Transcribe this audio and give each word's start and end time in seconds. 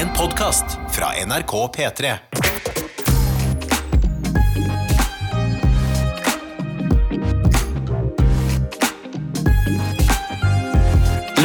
En 0.00 0.08
podkast 0.16 0.64
fra 0.96 1.10
NRK 1.26 1.52
P3. 1.76 2.12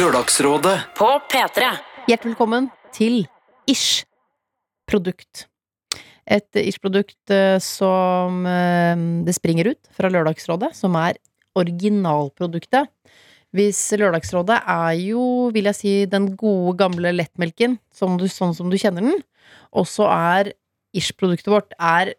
Lørdagsrådet 0.00 0.78
På 0.96 1.10
P3. 1.28 1.68
Hjertelig 2.08 2.32
velkommen 2.32 2.70
til 2.96 3.26
Ish 3.68 4.06
produkt. 4.88 5.44
Et 6.24 6.48
Ish-produkt 6.56 7.36
eh, 7.36 7.58
som 7.60 8.40
eh, 8.48 8.96
det 9.28 9.36
springer 9.36 9.74
ut 9.74 9.92
fra 9.92 10.08
Lørdagsrådet, 10.08 10.72
som 10.80 10.96
er 10.96 11.20
originalproduktet. 11.60 12.88
Hvis 13.56 13.78
Lørdagsrådet 13.96 14.58
er 14.68 14.92
jo, 15.00 15.22
vil 15.54 15.68
jeg 15.70 15.78
si, 15.78 15.92
den 16.12 16.30
gode, 16.36 16.74
gamle 16.82 17.12
lettmelken, 17.14 17.78
som 17.94 18.18
du, 18.20 18.26
sånn 18.28 18.52
som 18.56 18.68
du 18.72 18.76
kjenner 18.80 19.06
den. 19.06 19.22
Og 19.76 19.88
så 19.88 20.08
er 20.12 20.52
Ish-produktet 20.96 21.48
vårt 21.52 21.74
er 21.76 22.14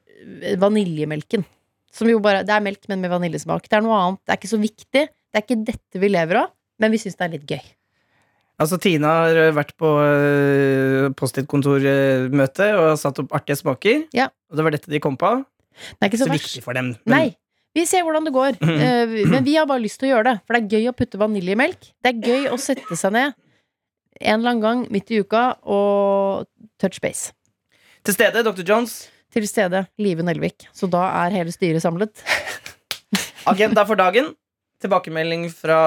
vaniljemelken. 0.62 1.46
Som 1.94 2.10
jo 2.12 2.20
bare, 2.22 2.44
det 2.46 2.54
er 2.54 2.62
melk, 2.62 2.84
men 2.92 3.02
med 3.02 3.10
vaniljesmak. 3.14 3.66
Det 3.70 3.78
er 3.80 3.86
noe 3.86 3.98
annet. 3.98 4.22
Det 4.26 4.34
er 4.34 4.40
ikke 4.42 4.52
så 4.52 4.60
viktig. 4.62 5.04
Det 5.08 5.40
er 5.40 5.46
ikke 5.46 5.60
dette 5.66 6.02
vi 6.02 6.10
lever 6.12 6.42
av, 6.44 6.52
men 6.82 6.94
vi 6.94 7.00
syns 7.02 7.18
det 7.18 7.26
er 7.26 7.34
litt 7.36 7.50
gøy. 7.50 7.64
Altså, 8.58 8.80
Tina 8.82 9.10
har 9.22 9.40
vært 9.54 9.76
på 9.78 9.90
uh, 10.02 11.10
Post-It-kontormøte 11.18 12.70
og 12.80 12.88
satt 13.02 13.22
opp 13.22 13.36
artige 13.38 13.60
smaker. 13.60 14.06
Ja. 14.18 14.30
Og 14.50 14.58
det 14.58 14.66
var 14.66 14.74
dette 14.78 14.94
de 14.94 15.02
kom 15.04 15.18
på. 15.20 15.30
Det 15.78 16.08
er 16.08 16.10
ikke 16.10 16.22
Så 16.24 16.30
så 16.30 16.34
viktig 16.34 16.64
for 16.66 16.78
dem. 16.78 16.96
Men- 17.06 17.14
Nei. 17.18 17.28
Vi 17.78 17.84
ser 17.86 18.06
hvordan 18.06 18.26
det 18.26 18.34
går. 18.34 18.58
Mhm. 18.58 18.80
Eh, 18.82 19.18
men 19.30 19.44
vi 19.46 19.58
har 19.60 19.68
bare 19.70 19.84
lyst 19.84 20.02
til 20.02 20.10
å 20.10 20.16
gjøre 20.16 20.32
det. 20.32 20.38
For 20.48 20.58
det 20.58 20.64
er 20.64 20.78
gøy 20.78 20.90
å 20.90 20.96
putte 20.98 21.20
vanilje 21.22 21.54
i 21.54 21.60
melk. 21.60 21.92
Det 22.02 22.14
er 22.16 22.32
gøy 22.32 22.50
å 22.50 22.58
sette 22.62 22.98
seg 22.98 23.14
ned 23.14 23.38
en 24.18 24.40
eller 24.40 24.56
annen 24.56 24.64
gang 24.64 24.80
midt 24.94 25.12
i 25.14 25.20
uka 25.22 25.44
og 25.62 26.48
touch 26.82 26.98
base. 27.04 27.34
Til 28.08 28.16
stede, 28.16 28.44
Dr. 28.46 28.64
Jones. 28.66 29.08
Til 29.34 29.46
stede 29.50 29.84
Live 30.02 30.24
Nelvik. 30.26 30.68
Så 30.74 30.90
da 30.90 31.04
er 31.26 31.36
hele 31.36 31.54
styret 31.54 31.84
samlet. 31.84 32.24
Agenda 33.52 33.84
for 33.88 34.00
dagen. 34.00 34.32
Tilbakemelding 34.82 35.48
fra 35.50 35.78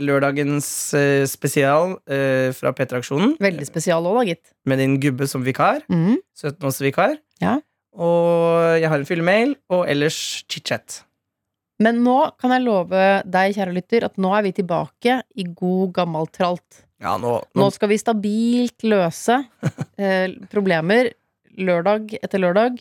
lørdagens 0.00 0.66
eh, 0.96 1.24
spesial 1.28 1.98
eh, 2.08 2.48
fra 2.56 2.72
P3-aksjonen. 2.72 3.36
Veldig 3.44 3.68
spesial 3.68 4.08
òg, 4.08 4.22
da, 4.22 4.24
gitt. 4.30 4.54
Med 4.68 4.80
din 4.80 4.96
gubbe 5.02 5.28
som 5.28 5.44
vikar. 5.44 5.82
Mm. 5.92 6.16
17-årsvikar. 6.40 7.18
Ja. 7.44 7.58
Og 7.92 8.80
jeg 8.80 8.88
har 8.88 9.02
en 9.02 9.08
fyllemail, 9.08 9.52
og 9.68 9.84
ellers 9.92 10.16
chit-chat. 10.48 11.02
Men 11.80 12.02
nå 12.04 12.16
kan 12.40 12.52
jeg 12.54 12.62
love 12.66 13.00
deg, 13.24 13.54
kjære 13.56 13.72
lytter, 13.74 14.04
at 14.06 14.18
nå 14.20 14.32
er 14.36 14.44
vi 14.46 14.52
tilbake 14.60 15.20
i 15.40 15.46
god, 15.48 15.92
gammel 15.96 16.28
tralt. 16.34 16.82
Ja, 17.02 17.16
nå, 17.18 17.38
Nå 17.56 17.64
nå, 17.64 17.70
skal 17.74 17.90
vi 17.90 17.98
stabilt 17.98 18.84
løse 18.86 19.40
eh, 19.98 20.28
problemer 20.52 21.10
lørdag 21.58 22.14
etter 22.22 22.38
lørdag 22.42 22.78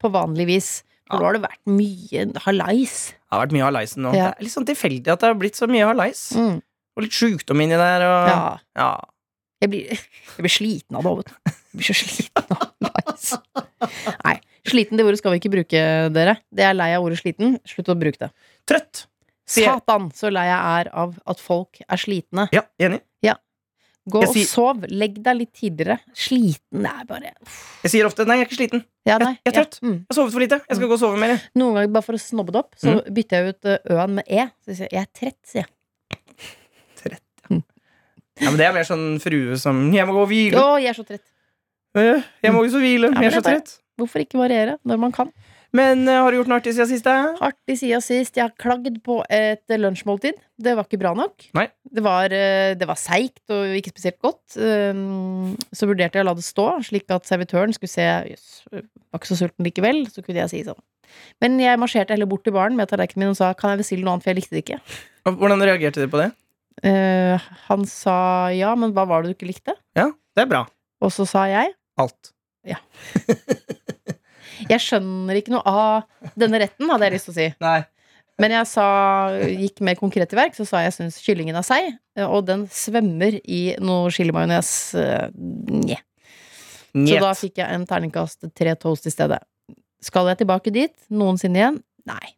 på 0.00 0.10
vanlig 0.14 0.46
vis. 0.48 0.70
For 1.10 1.20
nå 1.20 1.26
har 1.28 1.36
det 1.36 1.42
vært 1.44 1.60
mye 1.68 2.22
hallais. 2.46 2.94
det 3.12 3.34
har 3.34 3.42
vært 3.44 3.52
mye 3.58 3.66
halaisen 3.68 4.06
nå. 4.06 4.12
Ja. 4.16 4.30
Det 4.32 4.40
er 4.40 4.46
litt 4.46 4.54
sånn 4.54 4.68
tilfeldig 4.70 5.12
at 5.12 5.20
det 5.20 5.28
har 5.28 5.36
blitt 5.42 5.58
så 5.58 5.68
mye 5.68 5.88
halais. 5.90 6.22
Mm. 6.38 6.62
Og 6.96 7.04
litt 7.04 7.16
sjukdom 7.16 7.60
inni 7.64 7.76
der. 7.80 8.06
Og, 8.08 8.30
Ja. 8.30 8.38
ja. 8.78 8.90
Jeg 9.62 9.70
blir, 9.70 9.92
jeg 10.38 10.46
blir 10.46 10.54
sliten 10.56 10.96
av 10.98 11.04
det 11.06 11.12
vet 11.20 11.28
du. 11.28 11.52
Jeg 11.52 11.76
blir 11.82 11.88
så 11.90 11.98
sliten 12.00 12.56
av 12.56 12.64
lice. 12.88 13.38
Nei, 14.24 14.34
sliten 14.66 14.96
det 14.96 15.04
ordet 15.06 15.18
skal 15.18 15.32
vi 15.32 15.40
ikke 15.40 15.52
bruke, 15.52 15.84
dere. 16.12 16.36
Det 16.54 16.64
er 16.64 16.74
lei 16.74 16.92
av 16.94 17.02
ordet 17.04 17.18
sliten. 17.22 17.58
Slutt 17.66 17.88
å 17.88 17.98
bruke 17.98 18.18
det. 18.18 18.30
Trøtt. 18.66 19.06
Sier. 19.46 19.66
Satan, 19.66 20.10
så 20.14 20.30
lei 20.32 20.44
jeg 20.46 20.60
er 20.86 20.90
av 20.94 21.16
at 21.26 21.40
folk 21.42 21.80
er 21.88 21.96
slitne. 21.96 22.48
Ja, 22.52 22.62
enig. 22.78 23.00
Gå 24.10 24.18
Jeg 24.18 24.28
og 24.28 24.34
sier- 24.34 24.46
sov. 24.50 24.80
Legg 24.90 25.22
deg 25.22 25.36
litt 25.38 25.52
tidligere. 25.54 26.00
Sliten 26.12 26.82
er 26.84 27.04
bare 27.06 27.28
Jeg 27.84 27.90
sier 27.92 28.04
ofte 28.04 28.26
'nei, 28.26 28.38
jeg 28.38 28.42
er 28.42 28.48
ikke 28.50 28.58
sliten'. 28.58 28.84
Ja, 29.06 29.16
nei. 29.18 29.38
Jeg 29.46 29.52
er 29.52 29.52
ja. 29.52 29.62
trøtt. 29.62 29.78
Mm. 29.80 29.92
Jeg 29.92 30.06
har 30.10 30.14
sovet 30.16 30.32
for 30.32 30.40
lite. 30.40 30.58
Jeg 30.68 30.76
skal 30.76 30.88
gå 30.88 30.92
og 30.92 30.98
sove 30.98 31.18
mer. 31.20 31.28
jeg. 31.28 31.40
Noen 31.54 31.74
ganger, 31.76 31.92
bare 31.92 32.02
for 32.02 32.12
å 32.14 32.18
snobbe 32.18 32.50
det 32.50 32.56
opp, 32.58 32.74
så 32.74 32.96
bytter 33.14 33.30
jeg 33.38 33.48
ut 33.54 33.62
ø, 33.64 33.78
ø-en 33.94 34.14
med 34.16 34.24
e. 34.26 34.50
Så 34.66 34.74
sier 34.74 34.88
jeg 34.90 34.90
'jeg 34.90 35.02
er 35.02 35.10
trett', 35.14 35.46
sier 35.46 35.62
jeg. 35.62 35.68
Ja, 38.40 38.48
men 38.50 38.56
Det 38.56 38.66
er 38.66 38.72
mer 38.72 38.82
sånn 38.82 39.20
frue 39.20 39.56
som 39.56 39.92
'jeg 39.92 40.06
må 40.08 40.12
gå 40.16 40.22
og 40.22 40.28
hvile'. 40.30 40.56
Å, 40.58 40.80
jeg 40.82 40.88
er 40.90 40.94
så 40.94 41.04
trett. 41.06 41.22
Øh, 41.94 42.24
Jeg 42.42 42.52
må 42.52 42.64
også 42.64 42.80
hvile. 42.80 43.06
Ja, 43.06 43.10
men 43.12 43.22
Jeg 43.22 43.32
er 43.32 43.36
så 43.38 43.42
det 43.42 43.46
er 43.46 43.50
bare- 43.54 43.60
trett. 43.62 43.78
Hvorfor 44.02 44.24
ikke 44.24 44.40
variere 44.40 44.78
når 44.88 45.00
man 45.00 45.14
kan? 45.14 45.32
Men 45.72 46.04
uh, 46.04 46.18
har 46.20 46.32
du 46.32 46.36
gjort 46.36 46.50
noe 46.50 46.58
artig 46.60 46.74
siden 46.76 46.90
sist? 46.90 47.06
Artig 47.08 47.78
siden 47.80 48.02
sist. 48.04 48.36
Jeg 48.36 48.44
har 48.44 48.52
klagd 48.60 48.98
på 49.06 49.22
et 49.32 49.72
lunsjmåltid. 49.72 50.36
Det 50.60 50.74
var 50.76 50.84
ikke 50.84 51.00
bra 51.00 51.14
nok. 51.16 51.46
Nei. 51.56 51.64
Det 51.88 52.04
var, 52.04 52.34
uh, 52.34 52.86
var 52.90 53.00
seigt 53.00 53.54
og 53.54 53.72
ikke 53.78 53.94
spesielt 53.94 54.20
godt. 54.24 54.58
Um, 54.60 55.54
Så 55.72 55.88
vurderte 55.88 56.20
jeg 56.20 56.26
å 56.26 56.28
la 56.28 56.36
det 56.36 56.44
stå, 56.44 56.66
slik 56.84 57.08
at 57.14 57.28
servitøren 57.28 57.72
skulle 57.76 57.92
se 57.92 58.04
Jøss, 58.32 58.50
var 58.68 59.20
ikke 59.22 59.30
så 59.32 59.40
sulten 59.40 59.68
likevel. 59.68 60.04
Så 60.12 60.24
kunne 60.24 60.44
jeg 60.44 60.52
si 60.52 60.62
sånn. 60.68 60.80
Men 61.44 61.56
jeg 61.60 61.80
marsjerte 61.80 62.14
heller 62.14 62.28
bort 62.28 62.44
til 62.46 62.54
baren 62.56 62.76
med 62.76 62.88
tallerkenen 62.88 63.26
min 63.26 63.34
og 63.34 63.40
sa 63.40 63.52
kan 63.56 63.72
jeg 63.72 63.82
bestille 63.82 64.04
noe 64.04 64.16
annet, 64.16 64.24
for 64.24 64.32
jeg 64.32 64.40
likte 64.40 64.56
det 64.56 64.64
ikke. 64.64 64.80
Hvordan 65.28 65.64
reagerte 65.64 66.02
dere 66.02 66.12
på 66.12 66.20
det? 66.20 66.30
Uh, 66.82 67.50
han 67.68 67.84
sa 67.88 68.16
ja, 68.56 68.72
men 68.76 68.94
hva 68.96 69.04
var 69.08 69.24
det 69.24 69.32
du 69.32 69.36
ikke 69.36 69.50
likte? 69.50 69.76
Ja, 69.96 70.10
det 70.36 70.46
er 70.46 70.52
bra. 70.52 70.64
Og 71.02 71.12
så 71.14 71.28
sa 71.28 71.46
jeg 71.50 71.74
Alt. 72.00 72.32
jeg 74.68 74.82
skjønner 74.84 75.38
ikke 75.40 75.54
noe 75.54 75.62
av 75.66 76.30
denne 76.38 76.60
retten, 76.62 76.90
hadde 76.90 77.08
jeg 77.08 77.16
lyst 77.16 77.28
til 77.28 77.34
å 77.34 77.38
si. 77.38 77.48
Nei. 77.64 77.80
Men 78.40 78.54
jeg 78.56 78.68
sa, 78.70 78.84
gikk 79.44 79.82
mer 79.84 79.98
konkret 80.00 80.30
til 80.32 80.40
verk, 80.40 80.54
så 80.56 80.64
sa 80.66 80.80
jeg 80.82 80.94
syns 80.96 81.18
kyllingen 81.22 81.58
er 81.58 81.66
seig, 81.66 81.90
og 82.24 82.46
den 82.48 82.64
svømmer 82.72 83.36
i 83.44 83.62
noe 83.82 84.10
chilimajones. 84.14 84.70
eh, 84.98 85.28
nje. 85.36 85.98
Så 86.92 87.18
da 87.22 87.32
fikk 87.36 87.60
jeg 87.60 87.72
en 87.72 87.86
terningkast 87.88 88.48
tre 88.56 88.74
toast 88.80 89.06
i 89.08 89.12
stedet. 89.12 89.40
Skal 90.02 90.28
jeg 90.32 90.42
tilbake 90.42 90.72
dit 90.74 90.92
noensinne 91.12 91.60
igjen? 91.60 91.78
Nei. 92.08 92.32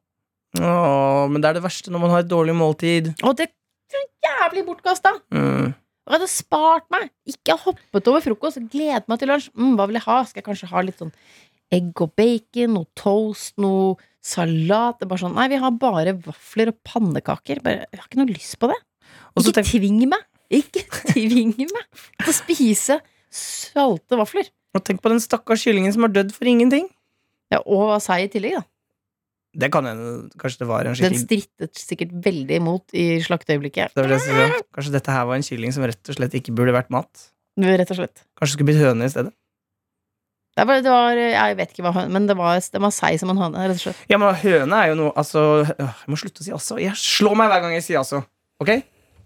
Åh, 0.60 1.24
men 1.30 1.42
det 1.42 1.48
er 1.50 1.56
det 1.58 1.64
verste 1.64 1.90
når 1.90 2.02
man 2.04 2.12
har 2.14 2.22
et 2.22 2.30
dårlig 2.30 2.54
måltid. 2.54 3.10
Og 3.26 3.34
det 3.38 3.48
er 3.48 4.04
jævlig 4.28 4.66
bortkasta! 4.68 5.14
Mm. 5.34 5.72
Og 6.04 6.12
jeg 6.12 6.20
hadde 6.20 6.28
spart 6.30 6.86
meg! 6.92 7.08
Ikke 7.26 7.56
hoppet 7.64 8.10
over 8.12 8.22
frokost, 8.22 8.60
gledet 8.70 9.08
meg 9.08 9.18
til 9.22 9.30
lunsj. 9.32 9.48
Mm, 9.56 9.72
hva 9.78 9.88
vil 9.88 9.98
jeg 9.98 10.06
ha? 10.06 10.18
Skal 10.28 10.42
jeg 10.42 10.48
kanskje 10.50 10.70
ha 10.70 10.82
litt 10.84 11.00
sånn 11.00 11.14
egg 11.74 12.02
og 12.04 12.12
bacon, 12.18 12.76
noe 12.78 12.88
toast, 12.98 13.54
noe 13.62 13.94
salat? 14.24 15.00
Det 15.00 15.06
er 15.06 15.10
bare 15.12 15.22
sånn, 15.24 15.34
Nei, 15.36 15.48
vi 15.52 15.60
har 15.62 15.74
bare 15.80 16.16
vafler 16.24 16.72
og 16.72 16.78
pannekaker. 16.86 17.62
Bare, 17.64 17.88
jeg 17.90 18.00
har 18.00 18.08
ikke 18.08 18.22
noe 18.22 18.32
lyst 18.32 18.58
på 18.62 18.70
det. 18.70 18.78
Også 19.34 19.50
Ikke 19.50 19.60
tenk, 19.60 19.72
tving 19.72 20.04
meg! 20.12 20.28
Ikke 20.54 20.84
tving 21.12 21.54
meg 21.58 22.04
til 22.22 22.30
å 22.30 22.36
spise 22.36 23.00
salte 23.34 24.18
vafler. 24.20 24.50
og 24.74 24.82
tenk 24.86 25.00
på 25.02 25.10
den 25.12 25.22
stakkars 25.22 25.64
kyllingen 25.66 25.94
som 25.94 26.06
har 26.06 26.12
dødd 26.14 26.32
for 26.34 26.50
ingenting. 26.50 26.86
Ja, 27.52 27.60
og 27.62 27.90
var 27.92 28.02
seig 28.02 28.28
i 28.28 28.32
tillegg, 28.32 28.60
da. 28.60 28.64
Det 29.54 29.68
kan 29.70 29.86
hende 29.86 30.14
kanskje 30.40 30.64
det 30.64 30.66
var 30.66 30.88
en 30.88 30.96
skikkelig 30.98 31.14
Den 31.14 31.22
strittet 31.28 31.78
sikkert 31.78 32.14
veldig 32.24 32.56
imot 32.58 32.94
i 32.98 33.04
slakteøyeblikket. 33.22 33.94
det 33.94 34.18
det. 34.18 34.48
Kanskje 34.74 34.94
dette 34.96 35.14
her 35.14 35.28
var 35.28 35.38
en 35.38 35.46
kylling 35.46 35.74
som 35.74 35.84
rett 35.86 36.10
og 36.10 36.16
slett 36.16 36.34
ikke 36.34 36.54
burde 36.58 36.74
vært 36.74 36.90
mat. 36.90 37.28
Rett 37.62 37.92
og 37.94 38.00
slett. 38.00 38.24
Kanskje 38.34 38.56
skulle 38.56 38.72
blitt 38.72 38.82
høne 38.82 39.06
i 39.06 39.12
stedet. 39.12 39.30
Det 40.54 40.64
var, 40.68 40.82
det 40.86 40.90
var, 40.92 41.18
jeg 41.18 41.56
vet 41.58 41.72
ikke 41.74 41.82
hva 41.82 41.90
høne 41.96 42.14
Men 42.14 42.28
det 42.30 42.36
var, 42.38 42.60
det 42.62 42.80
var 42.82 42.92
seig 42.94 43.16
som 43.18 43.32
en 43.32 43.40
høne, 43.40 43.64
rett 43.66 43.80
og 43.80 43.82
slett. 43.88 44.02
Ja, 44.10 44.20
men 44.22 44.36
høne 44.38 44.78
er 44.78 44.92
jo 44.92 44.98
noe 45.00 45.14
Altså, 45.18 45.40
øh, 45.64 45.72
jeg 45.82 46.12
må 46.12 46.18
slutte 46.20 46.44
å 46.44 46.46
si 46.46 46.54
altså. 46.54 46.78
Jeg 46.82 46.94
slår 47.00 47.40
meg 47.40 47.50
hver 47.50 47.64
gang 47.64 47.74
jeg 47.74 47.86
sier 47.88 48.02
altså. 48.04 48.22
Ok? 48.62 48.70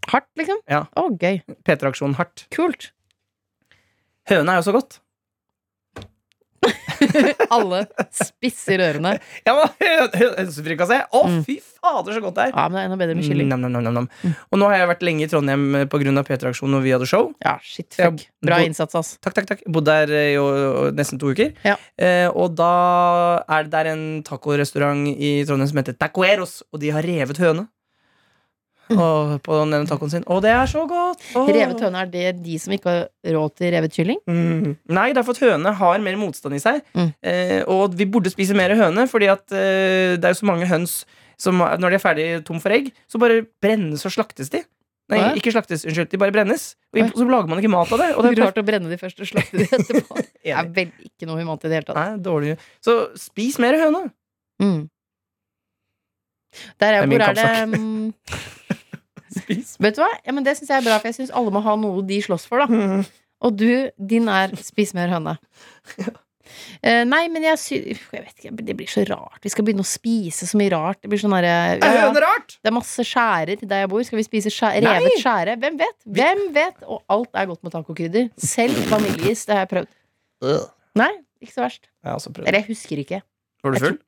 Hardt, 0.08 0.28
liksom? 0.40 0.62
Ja. 0.72 0.86
Å, 0.96 1.04
gøy. 1.20 1.42
P3-aksjonen 1.68 2.16
hardt. 2.16 2.46
Kult. 2.54 2.88
Høne 4.30 4.54
er 4.54 4.62
jo 4.62 4.66
så 4.70 4.74
godt. 4.76 5.00
Alle 7.56 7.82
spisser 8.14 8.82
ørene. 8.84 9.16
Ja, 9.46 9.54
men 9.58 9.72
Hønsefrikassé! 10.38 11.02
Å, 11.14 11.22
Mm. 11.28 11.40
fy 11.44 11.58
fader, 11.60 12.14
så 12.16 12.22
godt 12.24 12.36
det 12.38 12.44
er! 12.48 12.52
Ja, 12.54 12.64
men 12.68 12.76
det 12.78 12.80
er 12.82 12.88
enda 12.88 12.98
bedre 13.00 13.16
med 13.18 13.26
kylling. 13.28 13.48
Nam, 13.50 13.60
nam, 13.66 13.74
nam, 13.84 13.94
nam. 14.02 14.08
Og 14.52 14.60
nå 14.60 14.68
har 14.70 14.80
jeg 14.82 14.88
vært 14.92 15.02
lenge 15.06 15.24
i 15.26 15.30
Trondheim 15.30 15.66
pga. 15.92 16.24
P3-aksjonen 16.28 16.78
og 16.78 16.84
Vi 16.86 16.92
hadde 16.94 17.08
show. 17.10 17.30
Ja, 17.44 17.56
shit, 17.62 17.92
fuck. 17.98 18.22
Bra 18.44 18.58
innsats, 18.64 18.96
ass. 18.98 19.14
Takk, 19.22 19.34
takk, 19.38 19.48
takk. 19.52 19.62
Bodd 19.70 19.86
der 19.88 20.10
eh, 20.14 20.34
i 20.38 20.92
nesten 20.96 21.20
to 21.20 21.30
uker. 21.34 21.52
Ja. 21.66 21.76
Eh, 22.00 22.26
og 22.32 22.54
da 22.58 22.72
er 23.46 23.66
det 23.68 23.72
der 23.74 23.90
en 23.92 24.04
tacorestaurant 24.26 25.08
i 25.14 25.32
Trondheim 25.48 25.70
som 25.70 25.80
heter 25.82 25.96
Tacoeros, 26.00 26.62
og 26.72 26.80
de 26.82 26.90
har 26.94 27.04
revet 27.06 27.38
høne. 27.42 27.66
Og, 28.94 29.34
på 29.44 29.58
denne 29.60 29.82
tacoen 29.88 30.12
sin. 30.12 30.24
Og 30.32 30.40
det 30.44 30.52
er 30.54 30.70
så 30.70 30.84
godt! 30.88 31.22
Åh. 31.36 31.50
Revet 31.58 31.84
høne, 31.84 32.04
er 32.04 32.12
det 32.12 32.26
de 32.44 32.56
som 32.62 32.72
ikke 32.76 32.94
har 32.94 33.34
råd 33.36 33.54
til 33.60 33.74
revet 33.74 33.94
kylling? 33.94 34.20
Mm. 34.28 34.74
Nei, 34.96 35.10
det 35.12 35.22
er 35.22 35.26
for 35.28 35.36
at 35.36 35.44
høne 35.44 35.74
har 35.80 36.04
mer 36.04 36.18
motstand 36.20 36.56
i 36.56 36.62
seg. 36.62 36.80
Mm. 36.96 37.12
Eh, 37.32 37.60
og 37.68 37.96
vi 37.98 38.08
burde 38.08 38.32
spise 38.32 38.56
mer 38.56 38.72
høne, 38.78 39.04
fordi 39.10 39.30
at 39.32 39.44
eh, 39.52 40.16
det 40.16 40.24
er 40.24 40.34
jo 40.34 40.40
så 40.40 40.48
mange 40.48 40.68
høns 40.70 41.02
som 41.38 41.60
når 41.60 41.92
de 41.92 41.96
er 41.98 42.02
ferdig 42.02 42.26
tom 42.46 42.58
for 42.62 42.74
egg, 42.74 42.90
så 43.06 43.20
bare 43.22 43.44
brennes 43.62 44.02
og 44.08 44.14
slaktes 44.14 44.50
de. 44.50 44.64
Nei, 45.08 45.20
Hva? 45.22 45.30
ikke 45.40 45.52
slaktes, 45.54 45.86
unnskyld. 45.88 46.10
De 46.12 46.20
bare 46.20 46.34
brennes. 46.34 46.64
Og 46.92 47.14
så 47.16 47.24
lager 47.24 47.48
man 47.48 47.62
ikke 47.62 47.70
mat 47.72 47.92
av 47.94 48.02
det. 48.02 48.08
Og 48.12 48.26
det 48.26 48.32
er 48.34 48.42
Rart 48.42 48.60
å 48.60 48.64
brenne 48.66 48.90
de 48.90 48.98
først 49.00 49.22
og 49.24 49.30
slakte 49.30 49.56
de 49.56 49.64
etterpå. 49.78 50.20
Det 50.44 50.52
er 50.52 50.68
vel 50.76 50.90
ikke 51.06 51.28
noe 51.30 51.40
humant 51.40 51.64
i 51.64 51.70
det 51.70 51.78
hele 51.78 51.88
tatt. 51.88 51.96
Nei, 51.96 52.20
dårlig. 52.26 52.58
Så 52.84 52.98
spis 53.16 53.56
mer 53.62 53.78
høne. 53.80 54.04
Mm. 54.60 54.82
Der 56.82 56.98
er, 56.98 57.06
er 57.06 57.08
hvor 57.08 57.24
er 57.24 57.38
det 57.38 58.57
Spis. 59.48 59.74
Vet 59.80 59.96
du 59.96 60.02
hva? 60.04 60.12
Ja, 60.26 60.34
men 60.36 60.44
Det 60.44 60.58
syns 60.58 60.68
jeg 60.68 60.82
er 60.82 60.86
bra, 60.86 61.00
for 61.00 61.08
jeg 61.08 61.16
syns 61.22 61.34
alle 61.34 61.52
må 61.54 61.64
ha 61.64 61.76
noe 61.80 62.04
de 62.04 62.20
slåss 62.24 62.44
for. 62.48 62.60
da 62.60 63.02
Og 63.46 63.54
du, 63.56 63.68
din 63.96 64.28
er 64.28 64.52
spis 64.60 64.94
mer 64.96 65.12
høne. 65.12 65.38
Uh, 66.80 67.02
nei, 67.04 67.26
men 67.28 67.44
jeg 67.44 67.58
sy... 67.60 67.76
Jeg 67.92 68.22
vet 68.24 68.30
ikke, 68.40 68.52
det 68.64 68.76
blir 68.78 68.88
så 68.88 69.02
rart. 69.08 69.36
Vi 69.44 69.50
skal 69.52 69.66
begynne 69.66 69.84
å 69.84 69.88
spise 69.88 70.46
så 70.48 70.56
mye 70.56 70.72
rart. 70.72 71.00
Det 71.04 71.10
blir 71.12 71.20
sånn 71.20 71.34
ja? 71.44 71.74
Det 71.76 72.70
er 72.70 72.72
masse 72.72 73.04
skjærer 73.04 73.60
der 73.68 73.82
jeg 73.84 73.90
bor. 73.92 74.00
Skal 74.06 74.20
vi 74.20 74.24
spise 74.24 74.52
skjæ 74.54 74.70
Nei. 74.80 74.94
revet 74.96 75.20
skjære? 75.20 75.58
Hvem 75.60 75.76
vet? 75.82 75.96
Hvem 76.18 76.42
vet? 76.56 76.80
Og 76.88 77.02
alt 77.12 77.36
er 77.36 77.50
godt 77.50 77.68
med 77.68 77.76
tacokrydder. 77.76 78.30
Selv 78.40 78.80
vaniljeis. 78.88 79.44
Det 79.44 79.58
har 79.58 79.66
jeg 79.66 79.72
prøvd. 79.74 79.92
Nei, 81.02 81.12
ikke 81.44 81.56
så 81.58 81.66
verst. 81.66 81.88
Jeg. 82.06 82.34
Eller 82.46 82.60
jeg 82.62 82.68
husker 82.70 83.04
ikke. 83.04 83.22
Var 83.64 83.74
du 83.76 83.82
full? 83.84 83.98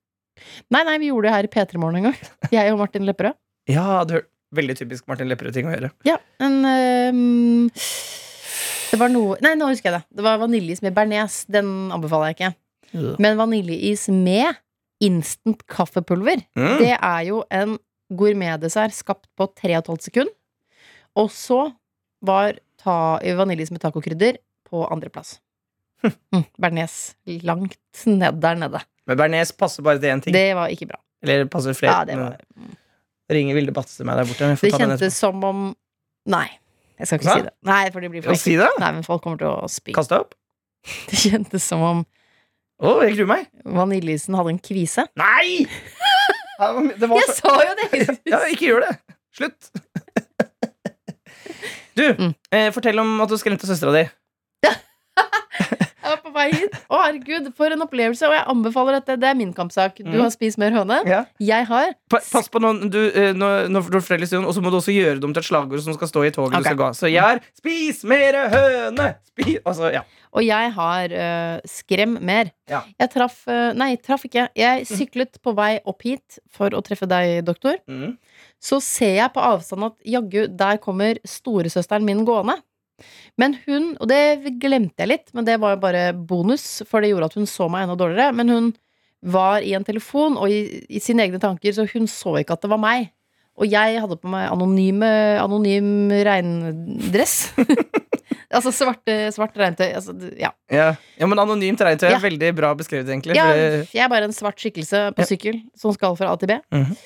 Nei, 0.73 0.85
nei, 0.89 0.97
vi 1.03 1.11
gjorde 1.11 1.29
det 1.29 1.37
her 1.37 1.49
i 1.51 1.53
P3 1.53 1.81
Morgen 1.83 2.01
en 2.01 2.09
gang. 2.11 2.21
Jeg 2.55 2.73
og 2.73 2.81
Martin 2.81 3.05
Lepperød. 3.09 3.37
Ja, 3.69 4.01
du 4.09 4.17
hørte 4.17 4.33
Veldig 4.57 4.75
typisk 4.81 5.07
Martin 5.11 5.29
Lepperød-ting 5.31 5.69
å 5.69 5.75
gjøre. 5.77 5.91
Ja, 6.09 6.17
men 6.43 6.57
um, 7.15 7.69
Det 8.91 8.99
var 8.99 9.13
noe 9.13 9.37
Nei, 9.45 9.53
nå 9.59 9.69
husker 9.71 9.91
jeg 9.93 10.01
det. 10.01 10.17
Det 10.19 10.25
var 10.27 10.41
vaniljeis 10.43 10.83
med 10.83 10.97
bearnés. 10.97 11.45
Den 11.47 11.69
anbefaler 11.95 12.33
jeg 12.33 12.39
ikke. 12.41 12.51
Men 13.23 13.39
vaniljeis 13.39 14.09
med 14.11 14.59
instant 15.01 15.63
kaffepulver, 15.71 16.43
Mm. 16.59 16.79
det 16.83 16.97
er 16.99 17.21
jo 17.29 17.45
en 17.55 17.77
gourmetdessert 18.13 18.93
skapt 18.93 19.29
på 19.39 19.47
3,5 19.57 20.01
sekunder. 20.09 20.33
Og 21.17 21.31
så 21.33 21.61
var 22.27 22.59
vaniljeis 22.85 23.71
med 23.71 23.81
tacokrydder 23.85 24.41
på 24.69 24.83
andreplass. 24.91 25.39
Mm, 26.03 26.45
Bernes 26.59 27.15
langt 27.47 27.77
ned 28.09 28.41
der 28.43 28.59
nede. 28.59 28.83
Men 29.07 29.19
bearnés 29.21 29.55
passer 29.57 29.83
bare 29.87 30.01
til 30.03 30.11
én 30.11 30.23
ting. 30.25 30.35
Det 30.35 30.55
var 30.59 30.69
ikke 30.73 30.89
bra. 30.91 30.99
Eller 31.23 31.47
passer 31.53 31.77
flere. 31.77 31.93
Ja, 31.93 32.05
det 32.09 32.17
var 32.19 32.37
Men 32.57 32.77
ringer 33.31 33.57
Vilde 33.59 33.73
Batse 33.77 34.05
meg 34.07 34.19
der 34.21 34.29
borte. 34.29 34.51
Det 34.61 34.73
kjentes 34.75 35.17
som 35.23 35.43
om 35.47 35.65
Nei, 36.31 36.47
jeg 37.01 37.07
skal 37.09 37.19
ikke 37.21 37.29
Hva? 37.31 37.37
si 37.39 37.47
det. 37.47 37.53
Nei, 37.71 37.83
for 37.95 38.05
det 38.05 38.11
blir 38.13 38.25
for. 38.27 38.37
Si 38.39 38.57
det! 38.61 38.69
Nei, 38.83 38.91
men 38.99 39.05
folk 39.07 39.23
kommer 39.25 39.41
til 39.41 39.49
å 39.49 39.69
spy. 39.73 39.95
Kast 39.97 40.13
deg 40.13 40.27
opp. 40.27 40.35
Det 41.11 41.19
kjentes 41.21 41.65
som 41.71 41.83
om 41.85 42.03
Å, 42.81 42.93
jeg 43.05 43.17
gruer 43.19 43.29
meg. 43.29 43.49
vaniljeisen 43.65 44.37
hadde 44.39 44.55
en 44.55 44.61
kvise. 44.65 45.05
Nei! 45.21 45.67
Det 47.01 47.09
var 47.09 47.17
Jeg 47.23 47.29
så 47.33 47.39
sa 47.41 47.57
jo 47.65 47.75
det! 47.79 47.89
Ja, 48.33 48.43
ikke 48.53 48.67
gjør 48.71 48.85
det. 48.89 48.95
Slutt. 49.37 49.71
Du, 51.97 52.05
Mm. 52.17 52.35
eh, 52.53 52.71
fortell 52.73 52.99
om 53.03 53.21
at 53.21 53.29
du 53.29 53.37
skremte 53.41 53.67
søstera 53.69 53.93
di. 53.97 54.05
Vei 56.41 56.49
hit. 56.57 56.77
Å, 56.91 57.01
herregud, 57.05 57.51
for 57.59 57.73
en 57.77 57.85
opplevelse. 57.87 58.25
Og 58.29 58.35
jeg 58.39 58.47
anbefaler 58.55 58.99
dette. 58.99 59.19
Det 59.21 59.29
er 59.31 59.39
min 59.39 59.53
kampsak. 59.57 60.01
Du 60.01 60.11
Mm. 60.11 60.21
har 60.25 60.31
spist 60.35 60.59
mer 60.59 60.73
høne. 60.75 61.01
Ja. 61.07 61.25
Jeg 61.39 61.67
har. 61.69 61.93
Pa- 62.11 62.23
Pass 62.33 62.49
på 62.49 62.61
noen 62.65 62.89
du, 62.91 62.99
eh, 63.11 63.33
når, 63.37 63.69
når 63.71 63.91
du 63.91 63.99
forteller 64.01 64.25
historien, 64.27 64.47
og 64.49 64.55
så 64.57 64.63
må 64.65 64.73
du 64.73 64.79
også 64.81 64.95
gjøre 64.95 65.21
det 65.21 65.25
om 65.29 65.35
til 65.37 65.43
et 65.45 65.49
slagord 65.51 65.85
som 65.85 65.95
skal 65.97 66.09
stå 66.11 66.25
i 66.27 66.31
toget 66.35 66.55
okay. 66.55 66.63
du 66.63 66.69
skal 66.71 66.81
gå. 66.81 66.89
Så 66.97 67.11
jeg 67.13 67.23
har 67.23 67.41
'Spis 67.61 68.05
mere 68.09 68.49
høne'! 68.53 69.15
Spis 69.31 69.59
Altså, 69.67 69.93
ja. 69.93 70.03
Og 70.33 70.45
jeg 70.47 70.73
har 70.73 71.11
uh, 71.11 71.61
skrem 71.67 72.17
mer. 72.23 72.51
Ja. 72.71 72.83
Jeg 73.01 73.11
traff 73.11 73.41
uh, 73.49 73.73
Nei, 73.75 73.97
traff 73.97 74.25
ikke. 74.29 74.49
Jeg 74.55 74.87
syklet 74.87 75.41
på 75.43 75.55
vei 75.57 75.81
opp 75.85 76.03
hit 76.07 76.39
for 76.55 76.71
å 76.71 76.83
treffe 76.87 77.09
deg, 77.11 77.45
doktor. 77.45 77.77
Mm. 77.91 78.17
Så 78.63 78.79
ser 78.85 79.15
jeg 79.17 79.33
på 79.35 79.43
avstand 79.43 79.85
at 79.89 79.97
jaggu, 80.07 80.47
der 80.57 80.77
kommer 80.79 81.19
storesøsteren 81.27 82.05
min 82.07 82.25
gående. 82.29 82.61
Men 83.41 83.57
hun, 83.67 83.93
og 84.01 84.09
det 84.11 84.57
glemte 84.63 85.05
jeg 85.05 85.09
litt, 85.13 85.31
men 85.37 85.45
det 85.49 85.59
var 85.63 85.77
jo 85.77 85.83
bare 85.83 86.05
bonus, 86.15 86.83
for 86.89 87.01
det 87.01 87.11
gjorde 87.13 87.31
at 87.31 87.39
hun 87.41 87.47
så 87.51 87.69
meg 87.73 87.87
enda 87.87 87.97
dårligere. 88.01 88.35
Men 88.37 88.49
hun 88.53 88.69
var 89.21 89.61
i 89.67 89.75
en 89.77 89.85
telefon 89.85 90.39
og 90.41 90.49
i, 90.49 90.81
i 90.89 91.01
sine 91.03 91.27
egne 91.27 91.41
tanker, 91.43 91.73
så 91.77 91.85
hun 91.93 92.07
så 92.09 92.39
ikke 92.41 92.57
at 92.57 92.63
det 92.65 92.71
var 92.73 92.81
meg. 92.81 93.11
Og 93.61 93.69
jeg 93.69 93.99
hadde 94.01 94.17
på 94.17 94.31
meg 94.33 94.47
anonyme, 94.49 95.09
anonym 95.43 96.09
regndress. 96.25 97.51
altså 98.57 98.73
svarte, 98.73 99.17
svart 99.35 99.57
regntøy. 99.61 99.91
Altså, 99.99 100.15
ja. 100.41 100.53
Ja. 100.73 100.87
ja, 101.21 101.29
men 101.29 101.39
anonymt 101.43 101.83
regntøy 101.85 102.09
er 102.09 102.17
Ja. 102.17 102.23
veldig 102.23 102.53
bra 102.57 102.73
beskrevet, 102.79 103.11
egentlig. 103.13 103.37
ja, 103.37 103.51
jeg 103.85 104.05
er 104.05 104.09
bare 104.09 104.31
en 104.31 104.33
svart 104.37 104.57
skikkelse 104.61 105.11
på 105.17 105.27
sykkel 105.29 105.61
som 105.79 105.93
skal 105.93 106.17
fra 106.17 106.33
A 106.33 106.37
til 106.41 106.55
B. 106.55 106.61
Mhm. 106.73 106.97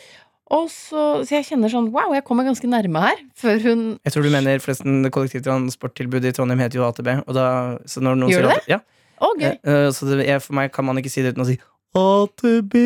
Og 0.53 0.67
så, 0.69 1.25
så 1.25 1.39
jeg 1.39 1.47
kjenner 1.49 1.71
sånn 1.73 1.87
Wow, 1.95 2.13
jeg 2.13 2.25
kommer 2.29 2.45
ganske 2.45 2.69
nærme 2.69 3.01
her. 3.01 3.21
Før 3.41 3.63
hun 3.65 3.85
Jeg 4.05 4.13
tror 4.13 4.27
du 4.27 4.31
mener 4.35 4.59
forresten 4.61 5.07
kollektivtransporttilbudet 5.15 6.33
i 6.33 6.37
Trondheim 6.37 6.61
heter 6.61 6.81
jo 6.83 6.89
AtB. 6.89 7.09
Og 7.25 7.33
da, 7.37 7.47
så 7.89 8.03
når 8.05 8.19
noen 8.21 8.31
Gjør 8.35 8.45
sier 8.51 8.51
det 8.53 8.75
Ja, 8.75 8.81
Å, 9.25 9.31
gøy. 9.41 9.55
eh, 9.65 9.89
så 9.97 10.11
det 10.11 10.27
er, 10.29 10.43
for 10.45 10.53
meg 10.59 10.73
kan 10.75 10.85
man 10.85 11.01
ikke 11.01 11.11
si 11.13 11.23
det 11.25 11.33
uten 11.35 11.45
å 11.47 11.49
si 11.49 11.57
AtB. 11.97 12.77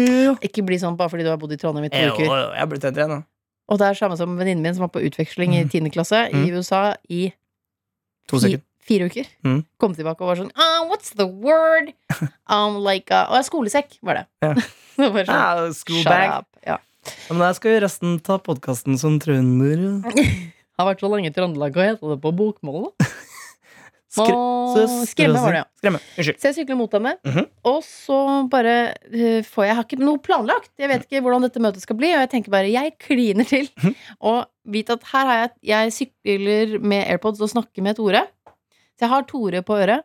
Ikke 0.45 0.63
bli 0.69 0.79
sånn 0.79 0.97
bare 0.99 1.11
fordi 1.11 1.25
du 1.27 1.33
har 1.33 1.41
bodd 1.41 1.53
i 1.57 1.59
Trondheim 1.59 1.89
i 1.89 1.93
to 1.93 1.99
uker. 2.13 2.29
jeg 2.29 2.61
har 2.63 2.71
blitt 2.71 2.85
eldre 2.85 3.07
nå. 3.11 3.19
Og 3.69 3.79
det 3.81 3.87
er 3.91 3.99
samme 3.99 4.17
som 4.17 4.37
venninnen 4.39 4.63
min 4.65 4.75
som 4.77 4.87
var 4.87 4.93
på 4.95 5.03
utveksling 5.05 5.57
i 5.59 5.65
10. 5.69 5.91
klasse 5.93 6.27
i 6.31 6.37
Mm. 6.39 6.49
USA 6.57 6.95
i 7.11 7.33
To 8.29 8.39
sekunder. 8.39 8.63
fire 8.85 9.09
uker. 9.11 9.27
Mm. 9.45 9.65
Kom 9.81 9.95
tilbake 9.97 10.21
og 10.25 10.29
var 10.31 10.37
sånn 10.41 10.53
ah, 10.57 10.85
What's 10.89 11.11
the 11.17 11.27
word? 11.27 11.93
Um, 12.49 12.79
like 12.85 13.11
uh, 13.13 13.27
Å, 13.29 13.43
skolesekk, 13.45 13.99
var 14.03 14.23
det. 14.23 14.27
Yeah. 14.43 14.55
det 14.97 15.11
var 15.13 15.25
sånn, 15.29 15.35
Ah, 15.35 15.73
Shut 15.73 16.07
up. 16.07 16.47
Ja. 16.65 16.79
Ja, 17.07 17.35
Men 17.35 17.39
da 17.47 17.53
skal 17.57 17.77
jo 17.77 17.85
resten 17.87 18.19
ta 18.25 18.39
podkasten 18.43 18.99
som 19.01 19.19
trønder. 19.23 20.03
Har 20.79 20.87
vært 20.93 21.01
så 21.03 21.09
lenge 21.11 21.31
i 21.31 21.35
Trøndelag, 21.35 21.75
hva 21.75 21.89
heter 21.93 22.13
det 22.15 22.21
på 22.23 22.31
bokmål? 22.39 22.91
da? 22.99 23.09
Skre 24.09 24.85
Skremme 25.07 25.41
var 25.43 25.53
det, 25.53 25.59
ja. 25.61 25.67
Skremme. 25.83 25.99
Unnskyld. 26.17 26.39
Så 26.41 26.49
jeg 26.49 26.57
sykler 26.57 26.79
mot 26.81 26.95
henne, 26.97 27.11
Mhm. 27.29 27.45
og 27.69 27.83
så 27.85 28.17
bare 28.51 28.73
eh, 29.13 29.43
får 29.45 29.65
jeg 29.65 29.69
Jeg 29.69 29.77
har 29.77 29.85
ikke 29.85 29.99
noe 30.01 30.19
planlagt. 30.19 30.71
Jeg 30.81 30.89
vet 30.89 31.05
ikke 31.05 31.21
hvordan 31.23 31.43
dette 31.45 31.61
møtet 31.61 31.83
skal 31.85 31.97
bli, 31.99 32.09
og 32.15 32.23
jeg 32.25 32.31
tenker 32.33 32.51
bare 32.55 32.71
jeg 32.73 32.95
kliner 32.99 33.45
til. 33.47 33.69
Mhm. 33.77 33.95
Og 34.23 34.47
vit 34.65 34.91
at 34.91 35.03
her 35.13 35.27
har 35.27 35.37
jeg 35.43 35.51
Jeg 35.63 35.93
sykler 35.93 36.79
med 36.81 37.05
AirPods 37.07 37.41
og 37.45 37.51
snakker 37.53 37.83
med 37.85 37.97
Tore. 37.97 38.25
Så 38.97 39.05
jeg 39.07 39.11
har 39.13 39.23
Tore 39.29 39.63
på 39.63 39.77
øret. 39.77 40.03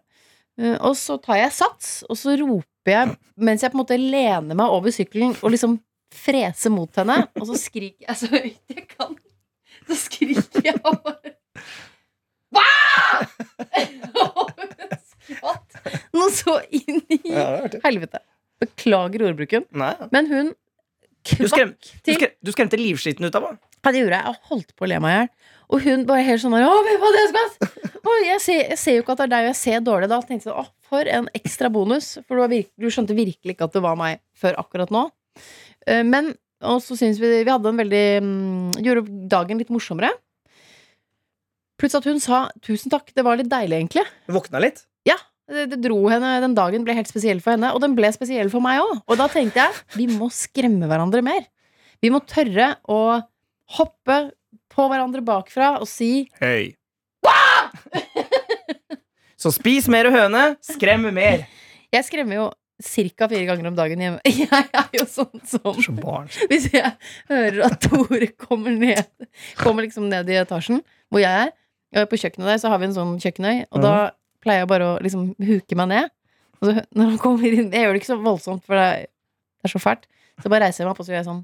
Eh, 0.59 0.77
Og 0.81 0.95
så 0.99 1.17
tar 1.21 1.37
jeg 1.37 1.51
sats, 1.51 2.03
og 2.09 2.15
så 2.17 2.35
roper 2.37 2.91
jeg 2.91 3.17
mens 3.37 3.61
jeg 3.63 3.71
på 3.71 3.79
en 3.79 3.85
måte 3.85 3.97
lener 3.97 4.53
meg 4.55 4.67
over 4.67 4.91
sykkelen 4.91 5.37
og 5.41 5.51
liksom 5.55 5.79
freser 6.15 6.73
mot 6.73 6.99
henne, 7.01 7.19
og 7.39 7.47
så 7.49 7.57
skriker 7.59 8.07
jeg 8.09 8.19
så 8.21 8.29
høyt 8.33 8.75
jeg 8.77 8.85
kan. 8.93 9.15
Så 9.87 9.97
skriker 10.05 10.67
jeg 10.69 10.77
bare 10.83 11.33
skvatt 15.13 15.87
noe 16.13 16.31
så 16.33 16.57
inn 16.73 17.01
i 17.11 17.19
Ja, 17.31 17.47
helvete. 17.85 18.21
Beklager 18.63 19.25
ordbruken. 19.29 19.65
Nei. 19.75 19.93
Men 20.13 20.29
hun 20.31 20.51
Du, 21.23 21.47
kvakk 21.47 21.79
du, 21.79 21.89
til. 22.03 22.15
skrem, 22.17 22.33
du 22.43 22.51
skremte 22.51 22.79
livskiten 22.79 23.25
ut 23.27 23.35
av 23.39 23.45
henne. 23.47 23.59
Ja, 23.83 23.91
det 23.91 23.99
gjorde 24.03 24.17
jeg. 24.19 24.27
Jeg 24.33 24.47
holdt 24.49 24.73
på 24.79 24.85
å 24.85 24.89
le 24.91 24.97
meg 25.03 25.13
i 25.13 25.17
hjel. 25.17 25.29
Og 25.73 25.85
hun 25.87 26.03
bare 26.07 26.23
helt 26.27 26.41
sånn 26.43 26.53
der? 26.55 26.63
Jeg 28.23 28.39
ser, 28.43 28.59
jeg 28.69 28.77
ser 28.79 28.95
jo 28.97 29.03
ikke 29.03 29.13
at 29.15 29.21
det 29.21 29.25
er 29.25 29.31
deg, 29.33 29.45
og 29.45 29.49
jeg 29.49 29.57
ser 29.59 29.83
dårlig 29.83 30.09
da. 30.11 30.19
Tenkte 30.27 30.49
jeg, 30.51 30.55
å, 30.59 30.65
for 30.87 31.09
en 31.09 31.27
ekstra 31.39 31.69
bonus. 31.73 32.13
For 32.27 32.35
du, 32.37 32.41
var 32.43 32.51
virk, 32.51 32.69
du 32.79 32.87
skjønte 32.91 33.15
virkelig 33.17 33.55
ikke 33.55 33.67
at 33.69 33.75
det 33.75 33.81
var 33.83 33.97
meg 33.99 34.19
før 34.39 34.59
akkurat 34.61 34.91
nå. 34.93 35.03
Eh, 35.87 36.03
Men 36.07 36.33
og 36.63 36.79
så 36.79 36.95
syns 36.95 37.17
vi 37.19 37.27
vi 37.43 37.51
hadde 37.51 37.67
en 37.73 37.79
veldig 37.81 38.05
mm, 38.23 38.83
Gjorde 38.85 39.01
dagen 39.27 39.59
litt 39.59 39.71
morsommere. 39.73 40.13
Plutselig 41.75 41.99
at 41.99 42.07
hun 42.07 42.21
sa 42.23 42.37
tusen 42.63 42.93
takk. 42.93 43.11
Det 43.11 43.25
var 43.27 43.35
litt 43.35 43.51
deilig, 43.51 43.81
egentlig. 43.81 44.05
Du 44.29 44.37
våkna 44.37 44.61
litt. 44.63 44.85
Det, 45.49 45.65
det 45.73 45.81
dro 45.83 45.97
henne, 46.07 46.37
Den 46.43 46.55
dagen 46.55 46.85
ble 46.87 46.95
helt 46.95 47.09
spesiell 47.09 47.41
for 47.43 47.55
henne, 47.55 47.73
og 47.75 47.81
den 47.83 47.97
ble 47.97 48.11
spesiell 48.15 48.51
for 48.53 48.63
meg 48.63 48.79
òg. 48.83 49.01
Og 49.11 49.19
da 49.19 49.27
tenkte 49.31 49.59
jeg 49.59 49.99
vi 49.99 50.07
må 50.11 50.29
skremme 50.31 50.87
hverandre 50.89 51.23
mer. 51.25 51.43
Vi 52.03 52.11
må 52.13 52.23
tørre 52.27 52.73
å 52.91 53.19
hoppe 53.77 54.17
på 54.73 54.87
hverandre 54.89 55.23
bakfra 55.25 55.75
og 55.81 55.87
si 55.89 56.29
Hei. 56.41 56.73
Så 59.43 59.51
spis 59.51 59.89
mer 59.91 60.07
høne, 60.11 60.53
skrem 60.63 61.09
mer. 61.15 61.43
Jeg 61.91 62.07
skremmer 62.07 62.39
jo 62.39 62.45
ca. 62.81 63.27
fire 63.29 63.45
ganger 63.45 63.67
om 63.69 63.75
dagen 63.77 64.01
hjemme. 64.01 64.19
Jeg 64.43 64.47
er 64.49 64.89
jo 64.97 65.05
sånn 65.09 65.43
som. 65.45 65.77
Hvis 66.49 66.69
jeg 66.73 66.89
hører 67.29 67.61
at 67.67 67.77
Tore 67.83 68.27
kommer 68.39 68.73
ned 68.73 69.05
Kommer 69.59 69.85
liksom 69.85 70.09
ned 70.11 70.29
i 70.31 70.39
etasjen 70.41 70.81
hvor 71.13 71.21
jeg 71.21 71.45
er, 71.45 71.51
og 71.93 72.07
på 72.09 72.17
kjøkkenet 72.17 72.47
der 72.49 72.57
så 72.57 72.71
har 72.73 72.79
vi 72.81 72.87
en 72.87 72.95
sånn 72.95 73.11
kjøkkenøy, 73.21 73.67
og 73.69 73.83
da 73.83 73.91
pleier 74.41 74.63
jeg 74.63 74.69
bare 74.71 74.87
å 74.87 74.93
liksom 75.05 75.27
huke 75.45 75.77
meg 75.77 75.91
ned. 75.91 76.09
Og 76.57 76.65
så 76.65 76.73
når 76.97 77.11
han 77.11 77.19
kommer 77.21 77.45
inn 77.45 77.69
Jeg 77.69 77.83
gjør 77.85 77.93
det 77.93 78.01
ikke 78.01 78.09
så 78.09 78.17
voldsomt, 78.23 78.63
for 78.65 78.79
det 78.79 78.85
er, 78.87 79.03
det 79.61 79.69
er 79.69 79.73
så 79.75 79.81
fælt. 79.83 80.07
Så 80.41 80.49
bare 80.49 80.65
reiser 80.65 80.81
jeg 80.81 80.87
meg 80.89 80.95
opp, 80.95 81.03
og 81.03 81.05
så 81.05 81.13
gjør 81.13 81.21
jeg 81.21 81.29
sånn 81.29 81.43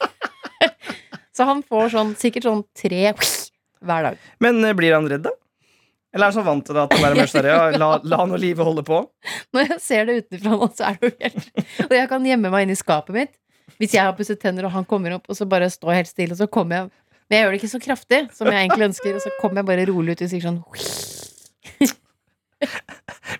Så 1.40 1.46
han 1.48 1.62
får 1.64 1.94
sånn 1.94 2.12
sikkert 2.20 2.50
sånn 2.50 2.62
tre 2.76 3.14
hver 3.80 4.10
dag. 4.10 4.20
Men 4.44 4.60
eh, 4.60 4.76
blir 4.76 4.92
han 4.92 5.08
redd, 5.08 5.24
da? 5.24 5.32
Eller 6.10 6.26
er 6.26 6.30
han 6.32 6.34
så 6.34 6.42
vant 6.46 6.64
til 6.66 6.74
det 6.74 6.82
at 6.82 6.94
han 6.96 7.04
er 7.06 7.18
mer 7.20 7.46
ja, 7.46 7.58
la, 7.78 7.90
la 8.02 8.24
nå 8.26 8.38
livet 8.42 8.66
holde 8.66 8.82
på? 8.86 9.02
Når 9.54 9.68
jeg 9.68 9.80
ser 9.84 10.08
det 10.08 10.16
utenfra 10.24 10.56
nå, 10.56 10.70
så 10.74 10.88
er 10.88 10.98
det 10.98 11.10
jo 11.10 11.12
helt 11.22 11.86
Og 11.86 11.94
jeg 11.94 12.08
kan 12.10 12.26
gjemme 12.26 12.50
meg 12.50 12.66
inn 12.66 12.74
i 12.74 12.78
skapet 12.78 13.14
mitt 13.16 13.36
hvis 13.80 13.94
jeg 13.94 14.02
har 14.02 14.12
pusset 14.18 14.36
tenner 14.42 14.66
og 14.66 14.72
han 14.74 14.84
kommer 14.84 15.14
opp, 15.14 15.28
og 15.30 15.36
så 15.38 15.46
bare 15.48 15.68
står 15.70 15.92
jeg 15.94 16.00
helt 16.02 16.10
stille, 16.10 16.34
og 16.34 16.40
så 16.42 16.48
kommer 16.50 16.76
jeg 16.76 16.88
Men 17.30 17.36
jeg 17.36 17.44
gjør 17.44 17.54
det 17.54 17.60
ikke 17.60 17.70
så 17.70 17.80
kraftig 17.84 18.18
som 18.36 18.50
jeg 18.50 18.64
egentlig 18.66 18.88
ønsker, 18.90 19.14
og 19.16 19.22
så 19.24 19.30
kommer 19.40 19.62
jeg 19.62 19.68
bare 19.70 19.86
rolig 19.88 20.16
ut 20.18 20.24
og 20.26 20.32
sier 20.32 20.44
sånn 20.44 20.58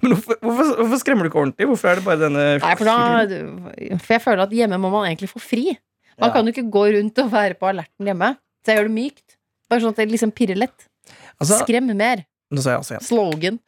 Men 0.00 0.14
hvorfor, 0.14 0.38
hvorfor, 0.40 0.70
hvorfor 0.80 1.00
skremmer 1.02 1.26
du 1.26 1.30
ikke 1.30 1.40
ordentlig? 1.42 1.66
Hvorfor 1.68 1.90
er 1.90 1.98
det 2.00 2.06
bare 2.06 2.20
denne 2.22 2.44
Nei, 2.62 2.72
for 2.78 2.88
da 2.88 3.98
For 4.00 4.14
jeg 4.16 4.22
føler 4.24 4.44
at 4.46 4.54
hjemme 4.56 4.78
må 4.80 4.90
man 4.94 5.08
egentlig 5.10 5.28
få 5.32 5.42
fri. 5.42 5.66
Man 6.20 6.30
Ja. 6.30 6.32
kan 6.34 6.46
jo 6.48 6.52
ikke 6.54 6.70
gå 6.72 6.84
rundt 6.96 7.18
og 7.20 7.30
være 7.32 7.56
på 7.60 7.68
alerten 7.68 8.08
hjemme. 8.08 8.30
Så 8.64 8.72
jeg 8.72 8.80
gjør 8.80 8.88
det 8.88 8.96
mykt. 8.96 9.36
Bare 9.70 9.80
sånn 9.84 9.94
at 9.94 10.00
det 10.00 10.08
liksom 10.12 10.32
pirrer 10.36 10.58
lett. 10.58 10.86
Altså, 11.40 11.60
Skrem 11.64 11.90
mer. 11.96 12.24
Nå 12.50 12.62
sa 12.64 12.74
jeg 12.74 12.80
altså 12.82 12.94
igjen. 12.96 13.06
Slogan. 13.08 13.58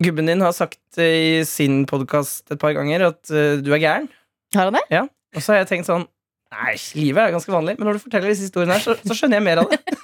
Gubben 0.00 0.30
din 0.30 0.40
har 0.40 0.54
sagt 0.56 0.80
eh, 1.00 1.40
i 1.40 1.44
sin 1.44 1.82
podkast 1.90 2.48
et 2.54 2.60
par 2.62 2.72
ganger 2.76 3.04
at 3.10 3.20
uh, 3.34 3.58
du 3.60 3.68
er 3.76 3.82
gæren. 3.82 4.08
Har 4.56 4.70
han 4.70 4.78
det? 4.78 4.84
Ja. 4.90 5.02
Og 5.36 5.44
så 5.44 5.52
har 5.54 5.60
jeg 5.62 5.68
tenkt 5.74 5.90
sånn 5.90 6.06
Nei, 6.50 6.72
livet 6.98 7.20
er 7.22 7.30
ganske 7.36 7.52
vanlig, 7.54 7.76
men 7.78 7.86
når 7.86 8.00
du 8.00 8.02
forteller 8.02 8.32
disse 8.32 8.48
historiene 8.48 8.74
her, 8.74 8.82
så, 8.82 8.96
så 9.06 9.14
skjønner 9.14 9.38
jeg 9.38 9.44
mer 9.46 9.60
av 9.62 9.68
det. 9.70 9.78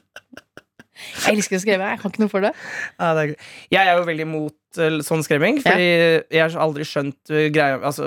Jeg 1.20 1.34
elsker 1.36 1.58
å 1.58 1.60
skrive. 1.60 1.88
Jeg 1.90 2.00
kan 2.00 2.12
ikke 2.14 2.22
noe 2.22 2.32
for 2.32 2.44
det. 2.44 2.50
Ja, 3.00 3.10
det 3.18 3.22
er 3.26 3.32
jeg 3.74 3.90
er 3.90 3.98
jo 3.98 4.06
veldig 4.08 4.24
imot 4.24 4.80
uh, 4.80 4.96
sånn 5.04 5.24
skremming, 5.26 5.58
fordi 5.64 5.90
jeg 6.32 6.40
har 6.46 6.56
aldri 6.64 6.86
skjønt 6.88 7.32
uh, 7.34 7.42
greia 7.52 7.76
Altså 7.82 8.06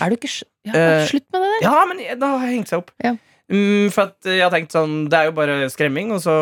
Er 0.00 0.12
du 0.12 0.16
ikke 0.16 0.30
skj- 0.32 0.48
ja, 0.68 0.72
Eh, 0.78 1.04
Slutt 1.10 1.26
med 1.34 1.42
det 1.42 1.50
der. 1.52 1.64
Ja, 1.66 1.74
men 1.90 2.00
da 2.22 2.28
har 2.38 2.46
jeg 2.46 2.56
hengt 2.60 2.70
seg 2.72 2.80
opp. 2.84 2.92
Ja. 3.04 3.12
Mm, 3.52 3.90
for 3.92 4.08
at 4.08 4.24
jeg 4.24 4.40
har 4.40 4.52
tenkt 4.54 4.72
sånn 4.72 5.10
Det 5.12 5.18
er 5.18 5.26
jo 5.28 5.34
bare 5.36 5.66
skremming, 5.68 6.12
og 6.16 6.22
så 6.24 6.32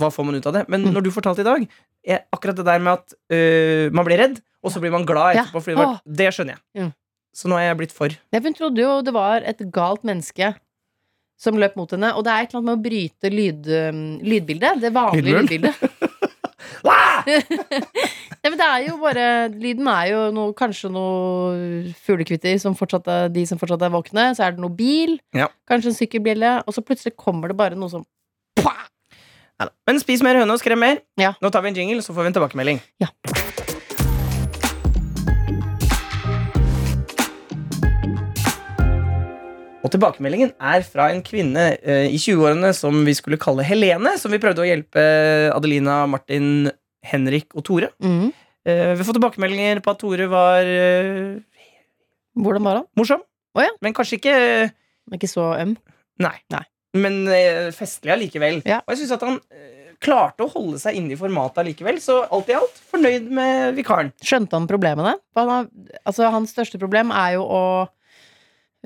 Hva 0.00 0.08
får 0.14 0.24
man 0.24 0.38
ut 0.38 0.46
av 0.48 0.54
det? 0.56 0.62
Men 0.72 0.86
Mm. 0.86 0.94
når 0.94 1.04
du 1.04 1.10
fortalte 1.12 1.44
i 1.44 1.48
dag, 1.48 1.66
er 2.04 2.22
akkurat 2.32 2.56
det 2.56 2.64
der 2.64 2.78
med 2.80 2.92
at 2.94 3.12
uh, 3.30 3.90
man 3.92 4.04
blir 4.08 4.18
redd, 4.18 4.40
og 4.64 4.72
så 4.72 4.80
blir 4.80 4.90
man 4.94 5.04
glad 5.06 5.36
Ja. 5.36 5.44
etterpå, 5.44 5.60
fordi 5.62 5.76
det, 5.76 5.84
var, 5.84 6.00
det 6.06 6.30
skjønner 6.32 6.56
jeg. 6.56 6.62
Mm. 6.82 6.92
Så 7.34 7.48
nå 7.48 7.56
er 7.58 7.66
jeg 7.68 7.76
blitt 7.78 7.92
for. 7.92 8.08
Jeg 8.32 8.54
trodde 8.56 8.80
jo 8.82 9.02
det 9.02 9.12
var 9.14 9.42
et 9.44 9.60
galt 9.72 10.02
menneske 10.04 10.54
som 11.38 11.56
løp 11.58 11.76
mot 11.76 11.90
henne. 11.90 12.14
Og 12.16 12.24
det 12.24 12.32
er 12.32 12.42
et 12.42 12.50
eller 12.54 12.60
annet 12.60 12.70
med 12.70 12.78
å 12.78 12.84
bryte 12.88 13.30
lyd, 13.32 13.68
um, 13.92 14.02
lydbildet. 14.20 14.80
Det 14.80 14.92
vanlige 14.92 15.42
lydbildet. 15.42 15.74
Nei, 16.82 17.36
men 18.50 18.56
det 18.58 18.66
er 18.66 18.86
jo 18.88 18.96
bare 19.02 19.26
Lyden 19.54 19.86
er 19.92 20.06
jo 20.10 20.22
noe, 20.34 20.54
kanskje 20.58 20.90
noe 20.90 21.92
fuglekvitter 22.02 22.58
som 22.62 22.74
fortsatt 22.78 23.06
er 23.12 23.28
de 23.34 23.44
som 23.46 23.60
fortsatt 23.60 23.84
er 23.86 23.92
våkne. 23.94 24.28
Så 24.36 24.42
er 24.46 24.56
det 24.56 24.64
noe 24.64 24.74
bil, 24.74 25.18
Ja. 25.36 25.46
kanskje 25.70 25.92
en 25.92 25.98
sykkelbjelle, 26.00 26.56
og 26.66 26.74
så 26.74 26.82
plutselig 26.82 27.14
kommer 27.16 27.52
det 27.52 27.58
bare 27.60 27.78
noe 27.78 27.92
som. 27.92 28.06
Men 29.86 30.00
spis 30.02 30.22
mer 30.26 30.34
høne 30.40 30.50
og 30.56 30.58
skrem 30.58 30.80
mer. 30.82 30.98
Ja. 31.20 31.34
Nå 31.42 31.50
tar 31.54 31.62
vi 31.62 31.70
en 31.70 31.76
jingle, 31.78 32.02
så 32.02 32.10
får 32.16 32.24
vi 32.26 32.32
en 32.32 32.34
tilbakemelding. 32.40 32.80
Ja. 32.98 33.12
Og 39.92 39.98
tilbakemeldingen 39.98 40.54
er 40.56 40.84
fra 40.88 41.10
en 41.12 41.18
kvinne 41.20 41.66
eh, 41.84 42.06
i 42.08 42.16
20-årene 42.16 42.70
som 42.72 43.02
vi 43.04 43.12
skulle 43.12 43.36
kalle 43.36 43.64
Helene. 43.68 44.14
Som 44.16 44.32
vi 44.32 44.38
prøvde 44.40 44.62
å 44.64 44.64
hjelpe 44.64 45.02
Adelina, 45.52 46.06
Martin, 46.08 46.70
Henrik 47.04 47.52
og 47.52 47.66
Tore. 47.68 47.92
mm. 48.00 48.30
Eh, 48.62 48.92
vi 48.94 49.02
får 49.02 49.16
tilbakemeldinger 49.16 49.80
på 49.82 49.90
at 49.90 49.98
Tore 49.98 50.26
var 50.30 50.62
eh, 50.70 51.32
Hvordan 52.38 52.62
var 52.62 52.76
han? 52.78 52.84
morsom. 52.94 53.24
Oh, 53.58 53.60
ja. 53.64 53.72
Men 53.82 53.92
kanskje 53.92 54.20
ikke 54.20 54.34
Men 55.10 55.18
Ikke 55.18 55.28
så 55.28 55.48
øm? 55.58 55.72
Nei. 56.22 56.36
Nei. 56.54 56.62
Men 56.94 57.16
eh, 57.26 57.72
festlig 57.74 58.14
allikevel. 58.14 58.60
Ja. 58.64 58.78
Og 58.86 58.94
jeg 58.94 59.02
syns 59.02 59.16
at 59.16 59.24
han 59.26 59.40
eh, 59.50 59.90
klarte 59.98 60.46
å 60.46 60.52
holde 60.54 60.78
seg 60.78 60.94
inne 61.00 61.16
i 61.16 61.18
formatet 61.18 61.58
allikevel. 61.64 61.98
Så 62.00 62.20
alt 62.22 62.48
i 62.48 62.56
alt 62.56 62.78
fornøyd 62.94 63.26
med 63.34 63.74
vikaren. 63.76 64.12
Skjønte 64.22 64.54
han 64.56 64.70
problemene? 64.70 65.16
Han 65.36 65.52
har, 65.56 65.68
altså, 66.06 66.30
hans 66.30 66.54
største 66.54 66.78
problem 66.80 67.10
er 67.10 67.34
jo 67.40 67.44
å 67.44 67.62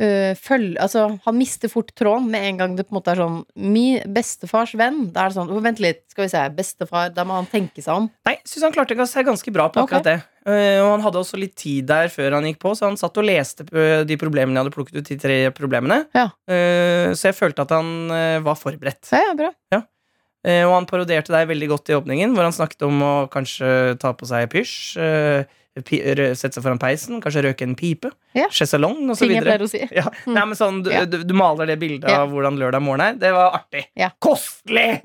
øh, 0.00 0.32
følge 0.38 0.80
Altså, 0.82 1.06
han 1.24 1.36
mister 1.38 1.70
fort 1.72 1.92
tråden 1.98 2.28
med 2.32 2.44
en 2.50 2.60
gang 2.60 2.76
det 2.78 2.86
på 2.86 2.94
en 2.94 2.98
måte 2.98 3.12
er 3.14 3.22
sånn 3.22 3.40
Min 3.56 4.00
bestefars 4.12 4.76
venn. 4.78 5.06
Da 5.14 5.24
er 5.24 5.32
det 5.32 5.38
sånn 5.38 5.50
«Å, 5.52 5.60
Vent 5.64 5.82
litt, 5.82 6.04
skal 6.12 6.26
vi 6.26 6.32
se. 6.32 6.44
Bestefar. 6.56 7.10
Da 7.16 7.26
må 7.28 7.38
han 7.38 7.48
tenke 7.50 7.82
seg 7.84 8.04
om. 8.04 8.08
Nei, 8.28 8.36
synes 8.44 8.68
han 8.68 8.76
klarte 8.76 9.08
seg 9.10 9.28
ganske 9.28 9.54
bra 9.54 9.68
på 9.72 9.84
akkurat 9.84 10.04
okay. 10.04 10.22
det. 10.22 10.32
Uh, 10.46 10.78
og 10.84 10.92
han 10.92 11.02
hadde 11.02 11.18
også 11.18 11.40
litt 11.42 11.56
tid 11.58 11.88
der 11.88 12.06
før 12.12 12.36
han 12.36 12.46
gikk 12.46 12.60
på, 12.62 12.70
så 12.78 12.86
han 12.86 12.98
satt 13.00 13.18
og 13.18 13.26
leste 13.26 13.64
eh, 13.74 14.04
de 14.06 14.14
problemene 14.20 14.54
jeg 14.54 14.62
hadde 14.62 14.74
plukket 14.76 15.00
ut, 15.00 15.08
de 15.08 15.16
tre 15.18 15.38
problemene. 15.56 16.04
Ja. 16.14 16.28
uh, 16.30 17.10
så 17.18 17.32
jeg 17.32 17.38
følte 17.40 17.66
at 17.66 17.74
han 17.74 18.14
eh, 18.14 18.38
var 18.46 18.54
forberedt. 18.60 19.10
Ja, 19.10 19.24
ja, 19.26 19.34
bra. 19.38 19.50
Eh, 20.46 20.62
og 20.62 20.76
han 20.76 20.86
parodierte 20.86 21.34
deg 21.34 21.48
veldig 21.50 21.68
godt 21.72 21.90
i 21.90 21.96
åpningen, 21.96 22.34
hvor 22.36 22.46
han 22.46 22.54
snakket 22.54 22.86
om 22.86 23.02
å 23.02 23.14
kanskje 23.32 23.96
ta 24.02 24.12
på 24.14 24.28
seg 24.30 24.46
pysj, 24.52 24.74
eh, 25.02 25.62
sette 26.36 26.56
seg 26.56 26.62
foran 26.64 26.78
peisen, 26.80 27.20
kanskje 27.20 27.42
røke 27.44 27.62
en 27.66 27.74
pipe, 27.76 28.10
Ja. 28.34 28.46
så 29.16 29.28
videre. 29.28 29.68
si. 29.68 29.80
Ja. 29.92 30.04
Nei, 30.26 30.44
men 30.44 30.56
sånn, 30.56 30.82
du, 30.82 30.90
Ja. 30.90 31.04
du, 31.04 31.22
du 31.24 31.34
maler 31.34 31.66
det 31.66 31.78
bildet 31.78 32.08
Ja. 32.08 32.22
av 32.22 32.30
hvordan 32.30 32.56
lørdag 32.58 32.82
morgen 32.82 33.00
er. 33.00 33.14
Det 33.14 33.32
var 33.32 33.52
artig. 33.60 33.86
Ja. 33.96 34.10
Kostelig! 34.20 35.00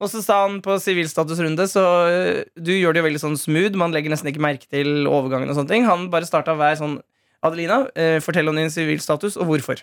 Og 0.00 0.08
så 0.08 0.22
sa 0.22 0.46
han 0.46 0.60
på 0.62 0.78
sivilstatusrunde, 0.80 1.66
så 1.70 1.82
øh, 2.08 2.44
du 2.56 2.72
gjør 2.72 2.92
det 2.94 3.02
jo 3.02 3.08
veldig 3.08 3.22
sånn 3.24 3.38
smooth. 3.38 3.74
Man 3.74 3.92
legger 3.92 4.10
nesten 4.10 4.30
ikke 4.32 4.40
merke 4.42 4.68
til 4.70 5.06
overgangen 5.06 5.50
og 5.50 5.56
sånne 5.56 5.68
ting. 5.68 5.84
Han 5.86 6.08
bare 6.10 6.24
starta 6.28 6.54
hver 6.56 6.76
sånn 6.78 7.00
Adelina, 7.42 7.88
eh, 7.98 8.20
fortell 8.22 8.46
om 8.48 8.54
din 8.54 8.70
sivilstatus, 8.70 9.36
og 9.36 9.48
hvorfor. 9.48 9.82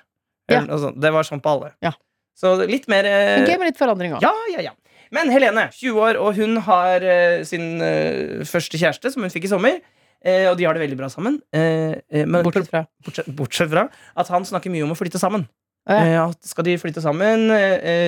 Det 0.49 1.11
var 1.11 1.23
sånn 1.27 1.41
på 1.43 1.49
alle. 1.51 1.73
Ja. 1.83 1.91
Så 2.39 2.53
litt 2.65 2.87
mer 2.87 3.03
eh, 3.03 3.43
Gøy 3.45 3.57
med 3.59 3.67
litt 3.73 3.77
forandring 3.77 4.13
òg. 4.15 4.21
Ja, 4.23 4.31
ja, 4.53 4.61
ja. 4.69 4.71
Men 5.15 5.31
Helene, 5.33 5.67
20 5.73 6.01
år, 6.05 6.19
og 6.21 6.37
hun 6.37 6.59
har 6.67 7.05
uh, 7.05 7.39
sin 7.47 7.81
uh, 7.81 8.45
første 8.47 8.77
kjæreste, 8.77 9.11
som 9.13 9.25
hun 9.25 9.33
fikk 9.33 9.47
i 9.47 9.51
sommer. 9.51 9.79
Uh, 10.19 10.51
og 10.51 10.57
de 10.59 10.67
har 10.67 10.75
det 10.75 10.83
veldig 10.83 10.99
bra 10.99 11.09
sammen. 11.11 11.39
Men 11.53 12.43
Bortsett 12.43 12.69
fra 12.69 12.83
bortsett, 13.05 13.31
bortsett 13.33 13.71
fra 13.71 13.87
at 13.89 14.31
han 14.33 14.45
snakker 14.45 14.73
mye 14.73 14.85
om 14.85 14.93
å 14.93 14.99
flytte 14.99 15.21
sammen. 15.21 15.47
Ja. 15.89 16.27
Skal 16.45 16.67
de 16.67 16.75
flytte 16.77 17.01
sammen 17.01 17.47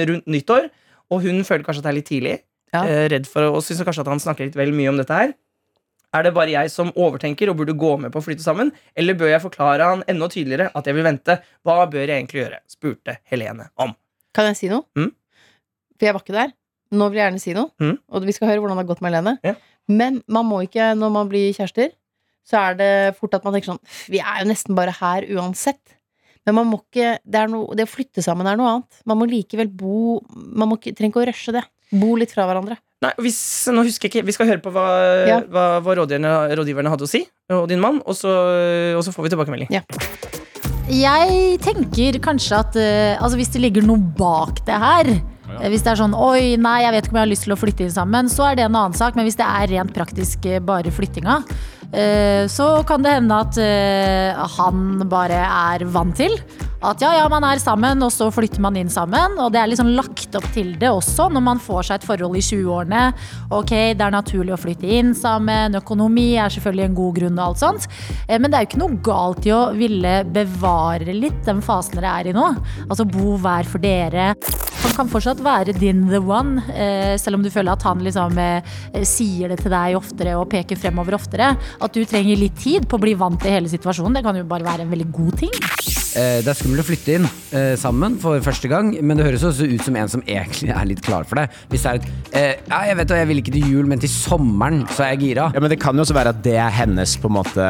rundt 0.05 0.27
nyttår, 0.29 0.67
og 1.09 1.23
hun 1.23 1.39
føler 1.47 1.63
kanskje 1.65 1.81
at 1.81 1.87
det 1.87 1.91
er 1.93 1.97
litt 1.97 2.09
tidlig. 2.11 2.33
Ja. 2.75 2.83
Redd 3.09 3.25
for, 3.31 3.47
Og 3.49 3.63
syns 3.65 3.81
kanskje 3.87 4.03
at 4.03 4.11
han 4.11 4.21
snakker 4.21 4.45
litt 4.45 4.59
vel 4.59 4.75
mye 4.75 4.91
om 4.91 4.99
dette 4.99 5.15
her. 5.17 5.33
Er 6.11 6.27
det 6.27 6.33
bare 6.35 6.51
jeg 6.51 6.71
som 6.73 6.91
overtenker 6.99 7.49
og 7.49 7.61
burde 7.61 7.77
gå 7.79 7.93
med 8.03 8.11
på 8.11 8.19
å 8.19 8.25
flytte 8.25 8.43
sammen, 8.43 8.73
eller 8.99 9.15
bør 9.17 9.31
jeg 9.31 9.43
forklare 9.45 9.87
han 9.93 10.03
enda 10.11 10.27
tydeligere 10.31 10.67
at 10.75 10.87
jeg 10.87 10.97
vil 10.97 11.07
vente? 11.07 11.37
Hva 11.63 11.85
bør 11.87 12.03
jeg 12.03 12.17
egentlig 12.17 12.43
gjøre? 12.43 12.59
spurte 12.69 13.17
Helene 13.31 13.69
om. 13.79 13.95
Kan 14.35 14.51
jeg 14.51 14.59
si 14.59 14.71
noe? 14.71 14.83
Mm. 14.99 15.13
For 15.95 16.09
jeg 16.09 16.17
var 16.17 16.25
ikke 16.25 16.35
der. 16.35 16.51
Nå 16.91 17.07
vil 17.11 17.21
jeg 17.21 17.27
gjerne 17.29 17.41
si 17.43 17.53
noe. 17.55 17.71
Mm. 17.79 17.95
Og 18.11 18.25
vi 18.27 18.35
skal 18.35 18.49
høre 18.51 18.59
hvordan 18.63 18.77
det 18.79 18.83
har 18.83 18.89
gått 18.91 19.01
med 19.03 19.13
Helene. 19.13 19.37
Ja. 19.47 19.55
Men 19.91 20.21
man 20.31 20.47
må 20.49 20.61
ikke, 20.65 20.91
når 20.99 21.11
man 21.13 21.29
blir 21.31 21.53
kjærester, 21.55 21.93
så 22.47 22.57
er 22.59 22.77
det 22.79 22.91
fort 23.19 23.35
at 23.37 23.43
man 23.45 23.53
tenker 23.55 23.71
sånn 23.73 23.81
Vi 24.11 24.19
er 24.19 24.41
jo 24.41 24.47
nesten 24.49 24.75
bare 24.77 24.93
her 24.97 25.27
uansett. 25.37 25.97
Men 26.45 26.55
man 26.57 26.69
må 26.71 26.79
ikke 26.81 27.19
Det, 27.21 27.37
er 27.37 27.51
noe, 27.51 27.75
det 27.77 27.85
å 27.85 27.91
flytte 27.91 28.23
sammen 28.25 28.47
er 28.49 28.57
noe 28.57 28.71
annet. 28.75 29.01
Man 29.05 29.19
må 29.21 29.27
likevel 29.29 29.69
bo 29.69 30.17
Man 30.33 30.71
må 30.71 30.79
ikke, 30.79 30.95
trenger 30.97 31.13
ikke 31.13 31.21
å 31.21 31.27
rushe 31.29 31.53
det. 31.55 31.63
Bo 31.91 32.15
litt 32.17 32.31
fra 32.33 32.47
hverandre. 32.49 32.79
Nei, 33.01 33.11
hvis, 33.25 33.37
nå 33.73 33.83
husker 33.85 34.07
jeg 34.07 34.13
ikke 34.15 34.27
Vi 34.29 34.35
skal 34.37 34.49
høre 34.49 34.61
på 34.63 34.71
hva, 34.73 34.85
Ja. 35.27 35.39
hva, 35.45 35.65
hva 35.85 35.95
rådgiverne, 36.01 36.33
rådgiverne 36.57 36.91
hadde 36.93 37.07
å 37.07 37.09
si, 37.09 37.23
og 37.51 37.67
din 37.69 37.81
mann, 37.83 38.01
og 38.05 38.15
så, 38.17 38.31
og 38.97 39.01
så 39.05 39.13
får 39.13 39.25
vi 39.27 39.31
tilbakemelding. 39.33 39.73
Jeg 40.91 41.57
tenker 41.63 42.17
kanskje 42.23 42.57
at 42.57 42.77
eh, 42.79 43.15
altså 43.21 43.37
hvis 43.39 43.51
det 43.53 43.61
ligger 43.63 43.85
noe 43.87 44.01
bak 44.17 44.59
det 44.67 44.77
her 44.81 45.11
Hvis 45.59 45.83
det 45.85 45.91
er 45.93 45.99
sånn 45.99 46.15
Oi, 46.17 46.55
nei, 46.61 46.77
jeg 46.85 46.95
vet 46.95 47.05
ikke 47.05 47.15
om 47.15 47.19
jeg 47.21 47.27
har 47.27 47.33
lyst 47.33 47.47
til 47.47 47.55
å 47.55 47.59
flytte 47.59 47.85
inn 47.85 47.93
sammen, 47.93 48.31
så 48.31 48.49
er 48.49 48.57
det 48.57 48.65
en 48.67 48.79
annen 48.79 48.97
sak. 48.97 49.17
Men 49.17 49.27
hvis 49.27 49.39
det 49.39 49.47
er 49.47 49.71
rent 49.75 49.93
praktisk 49.95 50.47
eh, 50.49 50.61
bare 50.63 50.93
flyttinga, 50.93 51.41
eh, 51.91 52.43
så 52.51 52.73
kan 52.87 53.05
det 53.05 53.15
hende 53.19 53.39
at 53.45 53.61
eh, 53.61 54.43
han 54.57 55.07
bare 55.11 55.43
er 55.45 55.87
vant 55.91 56.15
til 56.17 56.37
at 56.81 57.01
ja, 57.03 57.11
ja, 57.13 57.27
man 57.29 57.43
er 57.45 57.59
sammen, 57.61 58.01
og 58.01 58.09
så 58.09 58.31
flytter 58.33 58.61
man 58.63 58.77
inn 58.79 58.89
sammen. 58.89 59.35
Og 59.37 59.51
det 59.53 59.59
er 59.61 59.69
liksom 59.69 59.91
lagt 59.93 60.33
opp 60.37 60.47
til 60.55 60.73
det 60.81 60.89
også 60.89 61.27
når 61.29 61.43
man 61.45 61.61
får 61.61 61.85
seg 61.87 61.99
et 61.99 62.07
forhold 62.09 62.39
i 62.39 62.41
20-årene. 62.41 63.03
Ok, 63.53 63.73
det 63.99 64.01
er 64.01 64.15
naturlig 64.15 64.55
å 64.55 64.59
flytte 64.61 64.89
inn 64.89 65.13
sammen. 65.17 65.77
Økonomi 65.77 66.31
er 66.41 66.49
selvfølgelig 66.53 66.87
en 66.87 66.97
god 66.97 67.19
grunn 67.19 67.37
og 67.37 67.45
alt 67.45 67.61
sånt. 67.61 67.87
Eh, 68.25 68.39
Men 68.39 68.49
det 68.49 68.57
er 68.57 68.65
jo 68.65 68.71
ikke 68.71 68.81
noe 68.81 68.99
galt 69.05 69.45
i 69.45 69.53
å 69.53 69.61
ville 69.77 70.15
bevare 70.33 71.13
litt 71.13 71.45
den 71.45 71.61
fasen 71.61 72.01
dere 72.01 72.17
er 72.17 72.31
i 72.31 72.35
nå. 72.35 72.49
Altså 72.87 73.05
bo 73.05 73.37
hver 73.37 73.69
for 73.69 73.83
dere. 73.83 74.31
Kan 75.01 75.09
fortsatt 75.09 75.39
være 75.41 75.73
din 75.73 76.03
the 76.11 76.19
one, 76.21 76.61
eh, 76.69 77.15
selv 77.17 77.39
om 77.39 77.41
du 77.41 77.49
føler 77.49 77.73
at 77.73 77.81
han 77.87 78.03
liksom 78.05 78.37
eh, 78.37 78.61
sier 79.01 79.49
det 79.49 79.57
til 79.63 79.73
deg 79.73 79.97
oftere 79.97 80.35
og 80.37 80.45
peker 80.51 80.77
fremover 80.77 81.17
oftere. 81.17 81.55
At 81.81 81.97
du 81.97 82.03
trenger 82.05 82.37
litt 82.37 82.59
tid 82.61 82.85
på 82.85 82.99
å 82.99 83.01
bli 83.01 83.15
vant 83.17 83.41
til 83.41 83.55
hele 83.55 83.71
situasjonen. 83.71 84.19
Det 84.19 84.25
kan 84.27 84.37
jo 84.37 84.45
bare 84.45 84.67
være 84.67 84.85
en 84.85 84.93
veldig 84.93 85.09
god 85.09 85.39
ting. 85.41 85.57
Eh, 86.11 86.41
Det 86.43 86.51
er 86.51 86.57
skummelt 86.57 86.83
å 86.83 86.85
flytte 86.85 87.13
inn 87.15 87.25
eh, 87.55 87.73
sammen 87.79 88.17
for 88.21 88.41
første 88.43 88.67
gang, 88.71 88.91
men 89.01 89.17
det 89.17 89.25
høres 89.29 89.45
også 89.47 89.67
ut 89.71 89.85
som 89.85 89.95
en 89.95 90.11
som 90.11 90.23
egentlig 90.27 90.71
er 90.75 90.87
litt 90.89 91.01
klar 91.05 91.23
for 91.27 91.39
det. 91.39 91.47
Hvis 91.71 91.85
det 91.85 91.91
er 91.91 91.99
et 92.01 92.35
eh, 92.35 92.53
Ja, 92.71 92.81
jeg 92.89 92.97
vet 92.99 93.11
det, 93.11 93.19
jeg 93.21 93.29
vil 93.31 93.41
ikke 93.41 93.53
til 93.55 93.69
jul, 93.73 93.87
men 93.89 94.01
til 94.03 94.11
sommeren 94.11 94.83
så 94.91 95.05
er 95.07 95.13
jeg 95.15 95.21
gira. 95.25 95.49
Ja, 95.55 95.63
men 95.63 95.71
Det 95.71 95.79
kan 95.81 95.95
jo 95.95 96.03
også 96.05 96.17
være 96.17 96.33
at 96.35 96.43
det 96.43 96.57
er 96.59 96.73
hennes 96.75 97.15
på 97.21 97.31
en 97.31 97.37
måte 97.39 97.67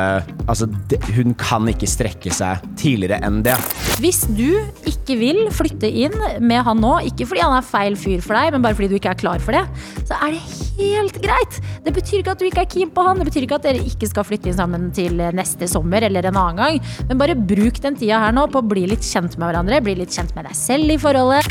Altså, 0.50 0.68
det, 0.90 1.00
Hun 1.16 1.36
kan 1.40 1.70
ikke 1.70 1.90
strekke 1.90 2.34
seg 2.34 2.66
tidligere 2.82 3.22
enn 3.28 3.42
det. 3.46 3.56
Hvis 4.02 4.24
du 4.34 4.48
ikke 4.90 5.16
vil 5.22 5.44
flytte 5.54 5.88
inn 5.88 6.16
med 6.42 6.66
han 6.66 6.82
nå, 6.82 6.96
ikke 7.12 7.21
fordi 7.30 7.44
han 7.44 7.56
er 7.58 7.66
feil 7.66 7.96
fyr 8.00 8.22
for 8.24 8.38
deg, 8.38 8.52
men 8.56 8.64
bare 8.66 8.78
fordi 8.78 8.90
du 8.92 8.98
ikke 8.98 9.14
er 9.14 9.20
klar 9.22 9.40
for 9.44 9.56
det, 9.58 9.64
så 10.08 10.18
er 10.18 10.36
det 10.36 10.42
helt 10.80 11.18
greit. 11.24 11.60
Det 11.86 11.94
betyr 11.96 12.20
ikke 12.22 12.36
at 12.36 12.42
du 12.42 12.48
ikke 12.48 12.64
er 12.66 12.72
keen 12.72 12.92
på 12.94 13.06
han, 13.06 13.20
det 13.22 13.28
betyr 13.30 13.48
ikke 13.48 13.60
at 13.60 13.68
dere 13.68 13.84
ikke 13.92 14.10
skal 14.12 14.28
flytte 14.28 14.52
inn 14.52 14.60
sammen 14.60 14.90
til 14.96 15.14
neste 15.38 15.70
sommer 15.72 16.02
eller 16.08 16.30
en 16.30 16.40
annen 16.42 16.62
gang, 16.62 16.82
men 17.10 17.22
bare 17.22 17.38
bruk 17.38 17.82
den 17.84 17.98
tida 18.00 18.22
her 18.26 18.36
nå 18.36 18.48
på 18.52 18.62
å 18.62 18.70
bli 18.74 18.88
litt 18.92 19.06
kjent 19.06 19.38
med 19.38 19.46
hverandre, 19.50 19.84
bli 19.86 19.96
litt 20.02 20.14
kjent 20.16 20.34
med 20.38 20.44
deg 20.50 20.56
selv 20.58 20.88
i 20.94 21.00
forholdet. 21.02 21.46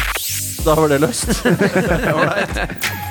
Da 0.64 0.76
var 0.76 0.88
det 0.92 1.00
løst. 1.00 1.28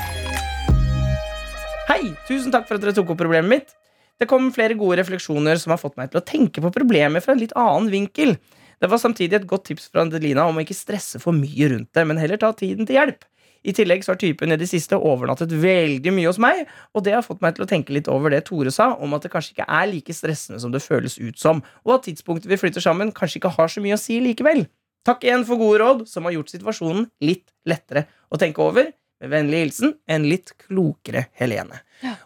Hei, 1.90 2.04
tusen 2.28 2.54
takk 2.54 2.68
for 2.70 2.78
at 2.78 2.84
dere 2.84 2.94
tok 2.94 3.16
opp 3.16 3.22
problemet 3.24 3.50
mitt. 3.50 3.72
Det 4.20 4.28
kom 4.30 4.52
flere 4.54 4.76
gode 4.78 5.00
refleksjoner 5.00 5.58
som 5.58 5.72
har 5.74 5.80
fått 5.82 5.96
meg 5.98 6.12
til 6.12 6.20
å 6.20 6.26
tenke 6.28 6.62
på 6.62 6.70
problemet 6.76 7.24
fra 7.24 7.34
en 7.34 7.42
litt 7.42 7.56
annen 7.58 7.88
vinkel. 7.90 8.36
Det 8.80 8.88
var 8.88 9.02
samtidig 9.02 9.42
et 9.42 9.50
godt 9.50 9.68
tips 9.70 9.90
fra 9.92 10.06
Adelina 10.06 10.46
om 10.48 10.60
å 10.60 10.64
ikke 10.64 10.78
stresse 10.78 11.20
for 11.20 11.36
mye 11.36 11.68
rundt 11.74 11.92
det, 11.96 12.06
men 12.08 12.20
heller 12.22 12.40
ta 12.40 12.54
tiden 12.56 12.88
til 12.88 13.00
hjelp. 13.00 13.26
I 13.68 13.74
tillegg 13.76 14.06
så 14.06 14.14
har 14.14 14.20
typen 14.22 14.56
i 14.56 14.58
det 14.60 14.70
siste 14.72 14.96
overnattet 14.96 15.52
veldig 15.52 16.14
mye 16.16 16.30
hos 16.30 16.40
meg, 16.40 16.62
og 16.96 17.04
det 17.04 17.18
har 17.18 17.26
fått 17.26 17.42
meg 17.44 17.58
til 17.58 17.66
å 17.66 17.70
tenke 17.70 17.92
litt 17.96 18.08
over 18.12 18.32
det 18.32 18.46
Tore 18.48 18.72
sa, 18.72 18.94
om 18.96 19.18
at 19.18 19.26
det 19.26 19.34
kanskje 19.34 19.58
ikke 19.58 19.68
er 19.68 19.90
like 19.92 20.16
stressende 20.16 20.62
som 20.64 20.72
det 20.72 20.84
føles 20.84 21.18
ut 21.20 21.40
som, 21.40 21.60
og 21.84 21.98
at 21.98 22.08
tidspunktet 22.08 22.48
vi 22.52 22.60
flytter 22.62 22.84
sammen, 22.84 23.12
kanskje 23.16 23.42
ikke 23.42 23.52
har 23.58 23.72
så 23.72 23.84
mye 23.84 23.98
å 23.98 24.00
si 24.00 24.22
likevel. 24.24 24.64
Takk 25.08 25.28
igjen 25.28 25.44
for 25.48 25.60
gode 25.60 25.84
råd, 25.84 26.08
som 26.08 26.28
har 26.28 26.38
gjort 26.38 26.54
situasjonen 26.54 27.10
litt 27.24 27.48
lettere 27.68 28.08
å 28.32 28.40
tenke 28.40 28.64
over. 28.64 28.92
Med 29.20 29.34
vennlig 29.34 29.64
hilsen 29.66 29.98
en 30.08 30.26
litt 30.32 30.54
klokere 30.64 31.26
Helene. 31.36 31.82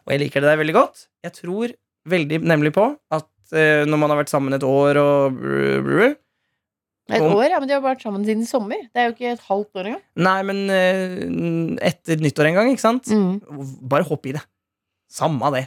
Og 0.05 0.13
jeg 0.13 0.21
liker 0.21 0.43
det 0.43 0.51
der 0.51 0.59
veldig 0.59 0.75
godt. 0.77 1.07
Jeg 1.25 1.33
tror 1.39 1.73
veldig 2.09 2.39
nemlig 2.45 2.73
på 2.75 2.83
at 3.15 3.55
eh, 3.55 3.81
når 3.87 4.01
man 4.01 4.13
har 4.13 4.19
vært 4.21 4.33
sammen 4.33 4.53
et 4.53 4.65
år 4.67 4.99
og 5.01 5.39
Et 7.11 7.19
år, 7.19 7.49
ja, 7.51 7.59
men 7.59 7.67
de 7.67 7.75
har 7.75 7.83
vært 7.83 8.03
sammen 8.05 8.23
siden 8.23 8.45
i 8.45 8.47
sommer. 8.47 8.79
Det 8.93 9.01
er 9.01 9.09
jo 9.09 9.13
ikke 9.17 9.31
et 9.33 9.45
halvt 9.49 9.79
år 9.81 9.89
engang. 9.89 10.03
Nei, 10.23 10.37
men 10.47 10.61
eh, 10.71 11.87
etter 11.89 12.21
nyttår 12.23 12.47
en 12.49 12.59
gang, 12.61 12.69
ikke 12.71 12.85
sant? 12.85 13.09
Mm. 13.11 13.41
Bare 13.91 14.07
hopp 14.07 14.29
i 14.29 14.35
det. 14.37 14.43
Samme 15.11 15.51
det. 15.57 15.65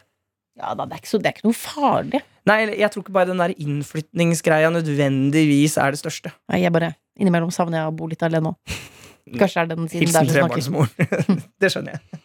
Ja 0.57 0.73
da, 0.73 0.87
det 0.89 0.97
er, 0.97 1.03
ikke 1.03 1.11
så, 1.11 1.19
det 1.21 1.29
er 1.29 1.37
ikke 1.37 1.49
noe 1.51 1.59
farlig. 1.59 2.23
Nei, 2.49 2.61
jeg 2.81 2.89
tror 2.93 3.05
ikke 3.05 3.15
bare 3.19 3.29
den 3.29 3.43
der 3.43 3.53
innflytningsgreia 3.53 4.71
nødvendigvis 4.73 5.77
er 5.83 5.93
det 5.93 6.01
største. 6.01 6.33
Nei, 6.53 6.63
jeg 6.65 6.73
bare 6.73 6.95
Innimellom 7.17 7.53
savner 7.53 7.81
jeg 7.81 7.91
å 7.91 7.97
bo 7.97 8.09
litt 8.11 8.25
alene 8.25 8.53
òg. 8.53 8.77
Kanskje 9.41 9.63
er 9.63 9.69
det 9.69 9.77
den 9.79 9.91
siden 9.93 10.05
Hilsen 10.05 10.29
trebarnsmoren. 10.29 11.39
det 11.61 11.71
skjønner 11.73 11.97
jeg. 11.97 12.21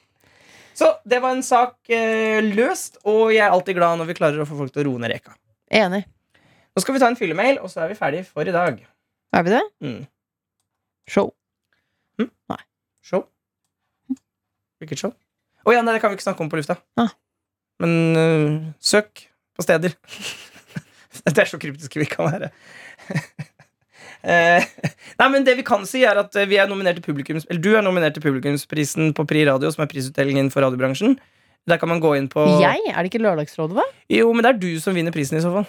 Så 0.81 0.87
det 1.07 1.19
var 1.23 1.35
en 1.35 1.43
sak 1.45 1.91
eh, 1.91 2.39
løst, 2.43 3.01
og 3.07 3.31
jeg 3.35 3.43
er 3.43 3.51
alltid 3.51 3.77
glad 3.77 3.99
når 3.99 4.09
vi 4.11 4.17
klarer 4.17 4.43
å 4.43 4.47
få 4.47 4.57
folk 4.59 4.73
til 4.73 4.83
å 4.83 4.87
roe 4.89 5.03
ned 5.03 5.11
reka. 5.13 5.35
Enig. 5.71 6.03
Nå 6.71 6.83
skal 6.83 6.95
vi 6.95 7.03
ta 7.03 7.11
en 7.11 7.19
fyllemail, 7.19 7.59
og 7.59 7.71
så 7.71 7.83
er 7.83 7.91
vi 7.91 7.99
ferdige 7.99 8.27
for 8.27 8.47
i 8.47 8.55
dag. 8.55 8.79
Er 9.31 9.45
vi 9.47 9.53
det? 9.53 9.61
Mm. 9.83 10.01
Show. 11.07 11.31
Show? 13.01 13.25
Hvilket 14.81 14.99
show? 14.99 15.13
Å 15.65 15.75
ja, 15.75 15.83
nei, 15.85 15.95
det 15.95 16.01
kan 16.03 16.11
vi 16.11 16.17
ikke 16.17 16.25
snakke 16.25 16.43
om 16.43 16.49
på 16.51 16.59
lufta. 16.59 16.77
Ah. 16.99 17.13
Men 17.81 17.93
uh, 18.17 18.57
søk 18.81 19.27
på 19.55 19.65
steder. 19.65 19.95
det 21.25 21.37
er 21.37 21.49
så 21.49 21.59
kryptiske 21.61 22.01
vi 22.01 22.09
kan 22.09 22.29
være. 22.31 22.51
Eh, 24.21 24.61
nei, 25.17 25.27
men 25.33 25.41
det 25.41 25.55
vi 25.57 25.63
kan 25.65 25.81
si 25.89 26.03
er 26.05 26.19
at 26.21 26.35
eh, 26.37 26.45
vi 26.45 26.59
er 26.61 26.67
nominert 26.69 26.99
til 26.99 27.07
publikums 27.07 27.47
Eller 27.49 27.57
du 27.57 27.71
er 27.73 27.81
nominert 27.81 28.13
til 28.13 28.21
publikumsprisen 28.21 29.15
på 29.17 29.23
Pri 29.25 29.47
Radio, 29.49 29.71
som 29.73 29.81
er 29.81 29.89
prisutdelingen 29.89 30.51
for 30.53 30.61
radiobransjen. 30.61 31.15
Der 31.65 31.79
kan 31.81 31.89
man 31.89 32.03
gå 32.03 32.11
inn 32.19 32.27
på 32.29 32.43
Jeg? 32.61 32.83
Er 32.91 32.99
det 33.01 33.09
ikke 33.09 33.23
Lørdagsrådet, 33.23 33.79
da? 33.79 33.85
Jo, 34.13 34.27
men 34.29 34.45
det 34.45 34.51
er 34.51 34.59
du 34.61 34.69
som 34.83 34.93
vinner 34.93 35.15
prisen 35.15 35.39
i 35.39 35.41
så 35.41 35.49
fall. 35.55 35.65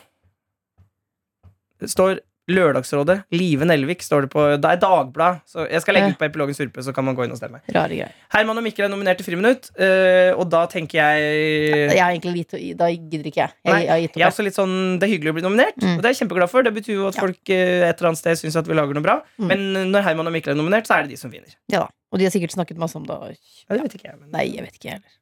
Det 1.80 1.88
står 1.94 2.20
Lørdagsrådet. 2.52 3.16
Live 3.32 3.64
Nelvik 3.68 4.02
står 4.04 4.26
det 4.26 4.30
på. 4.34 4.44
Det 4.60 4.68
er 4.70 4.80
Dagblad. 4.82 5.40
Så 5.48 5.64
jeg 5.70 5.80
skal 5.82 5.94
legge 5.96 6.10
ut 6.12 6.18
på 6.20 6.26
Epilogen 6.28 6.54
Surpe, 6.56 6.82
så 6.84 6.92
kan 6.94 7.04
man 7.04 7.16
gå 7.18 7.24
inn 7.26 7.32
og 7.34 7.38
stemme. 7.40 7.60
Rare 7.74 7.88
greier. 7.96 8.12
Herman 8.34 8.58
og 8.60 8.64
Mikkel 8.66 8.84
er 8.86 8.92
nominert 8.92 9.18
til 9.20 9.26
Friminutt, 9.26 9.70
eh, 9.78 10.32
og 10.36 10.48
da 10.52 10.66
tenker 10.66 11.00
jeg 11.00 11.92
Jeg 11.92 12.00
har 12.02 12.10
egentlig 12.12 12.34
litt 12.36 12.52
å 12.56 12.60
gi- 12.60 12.74
Da 12.76 12.88
gidder 12.92 13.28
ikke 13.32 13.42
jeg. 13.44 13.52
Jeg, 13.64 13.86
jeg 13.86 14.02
gitt 14.08 14.16
jeg 14.16 14.26
er 14.26 14.30
også 14.30 14.44
litt 14.44 14.54
sånn, 14.58 14.98
Det 14.98 15.08
er 15.08 15.12
hyggelig 15.16 15.30
å 15.32 15.34
bli 15.40 15.42
nominert, 15.48 15.76
Mm. 15.82 15.96
og 15.96 16.02
det 16.02 16.08
er 16.10 16.14
jeg 16.14 16.20
kjempeglad 16.28 16.50
for. 16.50 16.62
Det 16.62 16.74
betyr 16.74 16.94
jo 16.94 17.08
at 17.08 17.14
Ja. 17.16 17.20
folk 17.20 17.50
eh, 17.50 17.88
et 17.88 17.96
eller 17.98 18.08
annet 18.12 18.18
sted 18.18 18.36
syns 18.38 18.56
at 18.56 18.66
vi 18.66 18.74
lager 18.74 18.94
noe 18.94 19.02
bra. 19.02 19.20
Mm. 19.40 19.46
Men 19.48 19.92
når 19.92 20.02
Herman 20.02 20.26
og 20.26 20.32
Mikkel 20.32 20.52
er 20.52 20.60
nominert, 20.60 20.86
så 20.86 20.98
er 20.98 21.02
det 21.02 21.10
de 21.10 21.16
som 21.16 21.30
vinner. 21.30 21.54
Ja 21.68 21.80
da. 21.80 21.88
Og 22.12 22.18
de 22.18 22.24
har 22.26 22.30
sikkert 22.30 22.52
snakket 22.52 22.76
masse 22.76 22.94
om 22.96 23.04
det. 23.04 23.16
og- 23.16 23.36
Ja, 23.70 23.76
det 23.76 23.82
vet 23.82 23.94
ikke 23.96 24.10
jeg, 24.10 24.18
men... 24.20 24.30
Nei, 24.30 24.44
jeg 24.52 24.64
vet 24.66 24.74
ikke, 24.74 24.84
jeg 24.84 24.92
heller. 25.00 25.12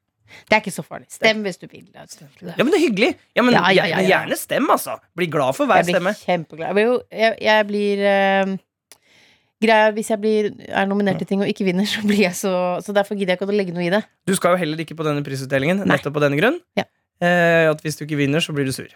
Det 0.49 0.55
er 0.57 0.61
ikke 0.63 0.73
så 0.75 0.83
farlig. 0.85 1.07
Stem 1.11 1.43
hvis 1.45 1.57
du 1.61 1.67
vil. 1.67 1.85
Ja, 1.93 2.63
men 2.63 2.71
det 2.71 2.79
er 2.79 2.85
hyggelig. 2.87 3.11
Ja, 3.35 3.41
men 3.43 3.53
Ja, 3.53 3.61
ja, 3.69 3.71
ja, 3.71 3.85
gjerne- 3.95 4.07
ja. 4.09 4.17
Gjerne 4.21 4.37
stem, 4.37 4.67
altså. 4.69 4.97
Bli 5.15 5.27
glad 5.27 5.55
for 5.55 5.65
hver 5.69 5.81
Jeg 5.83 5.85
blir 5.91 5.95
stemme. 5.99 6.13
kjempeglad. 6.25 6.67
Jeg 6.67 6.75
blir, 6.75 6.91
kjempeglad. 6.91 7.21
jeg, 7.21 7.37
jeg 7.41 7.67
blir 7.67 8.03
eh, 8.11 8.57
Greia, 9.61 9.91
Hvis 9.93 10.09
jeg 10.09 10.19
blir, 10.23 10.51
er 10.69 10.85
nominert 10.89 11.19
til 11.21 11.27
ting 11.27 11.41
og 11.43 11.47
ikke 11.51 11.65
vinner, 11.67 11.85
så 11.93 12.01
blir 12.07 12.23
jeg 12.23 12.33
så 12.33 12.81
Så 12.81 12.93
derfor 12.97 13.13
gidder 13.15 13.35
jeg 13.35 13.41
ikke 13.41 13.49
å 13.51 13.55
legge 13.55 13.73
noe 13.75 13.85
i 13.85 13.91
det. 13.93 14.01
Du 14.25 14.33
skal 14.35 14.55
jo 14.55 14.61
heller 14.63 14.77
ikke 14.81 14.95
på 14.97 15.05
denne 15.05 15.21
prisutdelingen, 15.23 15.83
Nei. 15.85 15.95
nettopp 15.97 16.15
på 16.17 16.23
denne 16.23 16.39
grunn. 16.39 16.57
Ja. 16.79 16.87
Eh, 17.21 17.69
at 17.69 17.81
hvis 17.85 17.97
du 17.99 18.05
ikke 18.07 18.17
vinner, 18.17 18.41
så 18.41 18.53
blir 18.57 18.65
du 18.65 18.71
sur. 18.73 18.89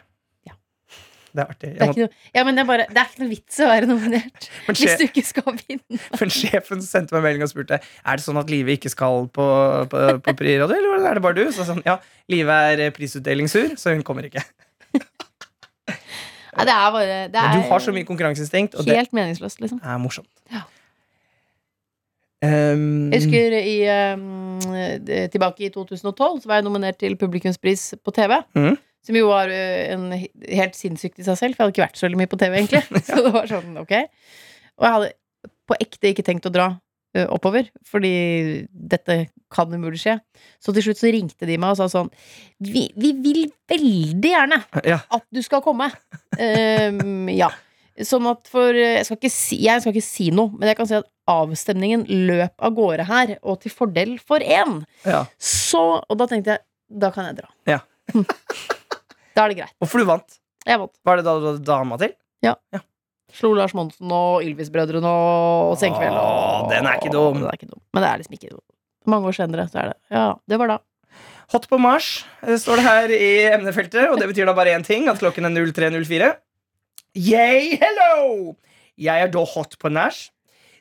Ja. 1.35 1.43
Det 1.43 1.43
er 1.43 1.49
artig. 1.51 1.69
Det 1.75 1.83
er 1.83 1.89
må, 1.91 1.95
noe, 1.99 2.29
ja, 2.37 2.43
men 2.47 2.55
det, 2.57 2.63
er 2.63 2.67
bare, 2.69 2.85
det 2.87 3.01
er 3.01 3.09
ikke 3.09 3.23
noe 3.23 3.31
vits 3.33 3.59
å 3.59 3.69
være 3.69 3.89
nominert 3.89 4.47
sjef... 4.47 4.77
hvis 4.79 4.99
du 5.01 5.05
ikke 5.09 5.23
skal 5.27 5.57
vinne. 5.59 5.99
men 6.21 6.33
sjefen 6.33 6.83
sendte 6.85 7.17
meg 7.17 7.25
melding 7.27 7.45
og 7.47 7.51
spurte 7.51 7.79
Er 7.81 8.19
det 8.19 8.23
sånn 8.25 8.39
at 8.39 8.51
Live 8.53 8.77
ikke 8.77 8.91
skal 8.93 9.27
på, 9.35 9.47
på, 9.91 10.05
på 10.25 10.35
Priradio, 10.39 10.79
eller 10.79 11.09
er 11.11 11.19
det 11.19 11.25
bare 11.25 11.39
du? 11.41 11.43
Så 11.55 11.67
sånn, 11.67 11.83
ja, 11.87 11.97
Live 12.31 12.59
er 12.71 12.85
eh, 12.87 12.93
prisutdelingssur, 12.95 13.75
så 13.81 13.95
hun 13.95 14.05
kommer 14.07 14.29
ikke. 14.29 14.45
Nei, 16.55 16.63
det 16.69 16.71
er 16.71 16.91
bare 16.95 17.19
det 17.33 17.41
er 17.41 17.57
du 17.57 17.67
har 17.67 17.83
så 17.83 17.91
mye 17.91 18.07
konkurranseinstinkt, 18.07 18.77
og 18.79 18.87
det 18.87 18.95
helt 18.95 19.15
meningsløst, 19.15 19.59
liksom. 19.59 19.81
er 19.83 19.99
morsomt. 19.99 20.31
Ja. 20.53 20.63
Um, 22.45 23.11
Jeg 23.13 23.23
husker 23.23 23.53
i 23.57 23.75
um, 24.13 24.59
Tilbake 25.33 25.65
i 25.65 25.69
2012 25.73 26.43
så 26.43 26.49
var 26.49 26.59
jeg 26.59 26.65
nominert 26.67 26.99
til 27.01 27.15
publikumspris 27.19 27.95
på 28.03 28.13
TV. 28.15 28.37
Mhm. 28.55 28.77
Som 29.05 29.19
jo 29.19 29.27
var 29.29 29.51
uh, 29.51 29.83
en, 29.93 30.07
helt 30.15 30.77
sinnssykt 30.77 31.21
i 31.21 31.27
seg 31.27 31.37
selv, 31.37 31.57
for 31.57 31.63
jeg 31.63 31.67
hadde 31.67 31.75
ikke 31.75 31.85
vært 31.85 31.99
så 31.99 32.07
veldig 32.07 32.21
mye 32.23 32.31
på 32.31 32.39
TV, 32.41 32.57
egentlig. 32.61 32.81
Så 33.07 33.21
det 33.21 33.35
var 33.35 33.51
sånn, 33.51 33.77
ok 33.81 33.93
Og 33.99 34.87
jeg 34.87 34.97
hadde 34.97 35.13
på 35.65 35.77
ekte 35.81 36.11
ikke 36.11 36.25
tenkt 36.25 36.45
å 36.49 36.53
dra 36.53 36.67
uh, 36.73 37.27
oppover, 37.33 37.69
fordi 37.89 38.13
dette 38.69 39.19
kan 39.53 39.71
umulig 39.73 40.01
skje. 40.03 40.17
Så 40.61 40.73
til 40.75 40.87
slutt 40.87 41.01
så 41.01 41.11
ringte 41.13 41.47
de 41.49 41.57
meg 41.61 41.73
og 41.73 41.79
sa 41.79 41.87
sånn 41.89 42.09
Vi, 42.61 42.87
vi 42.97 43.13
vil 43.21 43.45
veldig 43.69 44.33
gjerne 44.33 44.59
ja. 44.91 44.99
at 45.05 45.25
du 45.33 45.41
skal 45.45 45.63
komme. 45.65 45.89
Um, 46.37 47.29
ja. 47.33 47.51
Sånn 48.03 48.27
at 48.27 48.49
for 48.51 48.75
jeg 48.75 49.05
skal, 49.07 49.31
si, 49.31 49.61
jeg 49.63 49.81
skal 49.81 49.93
ikke 49.93 50.03
si 50.03 50.31
noe, 50.35 50.51
men 50.57 50.67
jeg 50.67 50.79
kan 50.81 50.89
si 50.89 50.97
at 50.97 51.07
avstemningen 51.31 52.03
løp 52.27 52.53
av 52.61 52.73
gårde 52.75 53.05
her, 53.07 53.35
og 53.41 53.61
til 53.63 53.73
fordel 53.73 54.17
for 54.21 54.43
én. 54.43 54.81
ja. 55.07 55.23
Så 55.39 55.85
Og 56.03 56.17
da 56.19 56.27
tenkte 56.29 56.57
jeg 56.57 56.65
da 56.89 57.09
kan 57.13 57.29
jeg 57.29 57.39
dra. 57.39 57.49
Ja. 57.69 57.79
da 59.35 59.45
er 59.45 59.51
det 59.53 59.59
greit. 59.59 59.75
Hvorfor 59.83 60.01
du 60.01 60.07
vant? 60.09 60.37
Jeg 60.65 60.81
vant. 60.81 60.93
Var 61.05 61.19
det 61.19 61.25
da 61.27 61.33
du 61.37 61.47
hadde 61.51 61.65
dama 61.67 61.97
til? 62.01 62.15
Ja. 62.45 62.55
Slo 63.35 63.51
Lars 63.57 63.73
Monsen 63.75 64.11
og 64.15 64.45
Ylvis-brødrene 64.45 65.11
og 65.11 65.75
Senkveld. 65.81 66.15
Og, 66.15 66.69
den 66.71 66.87
er 66.87 66.99
ikke 66.99 67.11
dum. 67.13 67.41
Den 67.41 67.49
er 67.49 67.57
ikke 67.57 67.69
dum. 67.69 67.81
Men 67.93 68.05
det 68.05 68.09
er 68.09 68.21
liksom 68.21 68.37
ikke 68.37 68.53
dum. 68.53 68.63
Mange 69.11 69.29
år 69.29 69.37
senere 69.37 69.67
så 69.69 69.81
er 69.83 69.91
det 69.91 69.97
Ja, 70.15 70.27
det 70.49 70.59
var 70.61 70.71
da. 70.71 70.77
Hot 71.53 71.67
på 71.69 71.77
Mars 71.77 72.23
eh, 72.41 72.55
står 72.57 72.79
det 72.79 72.85
her 72.87 73.11
i 73.13 73.27
emnefeltet, 73.53 74.07
og 74.09 74.17
det 74.17 74.31
betyr 74.31 74.47
da 74.49 74.55
bare 74.57 74.73
én 74.73 74.85
ting, 74.85 75.05
at 75.11 75.19
klokken 75.21 75.45
er 75.45 75.67
03.04. 75.69 76.31
Yay, 77.15 77.75
hello! 77.81 78.55
Jeg 78.97 79.21
er 79.27 79.29
da 79.31 79.43
hot 79.51 79.77
på 79.79 79.91
nach. 79.93 80.23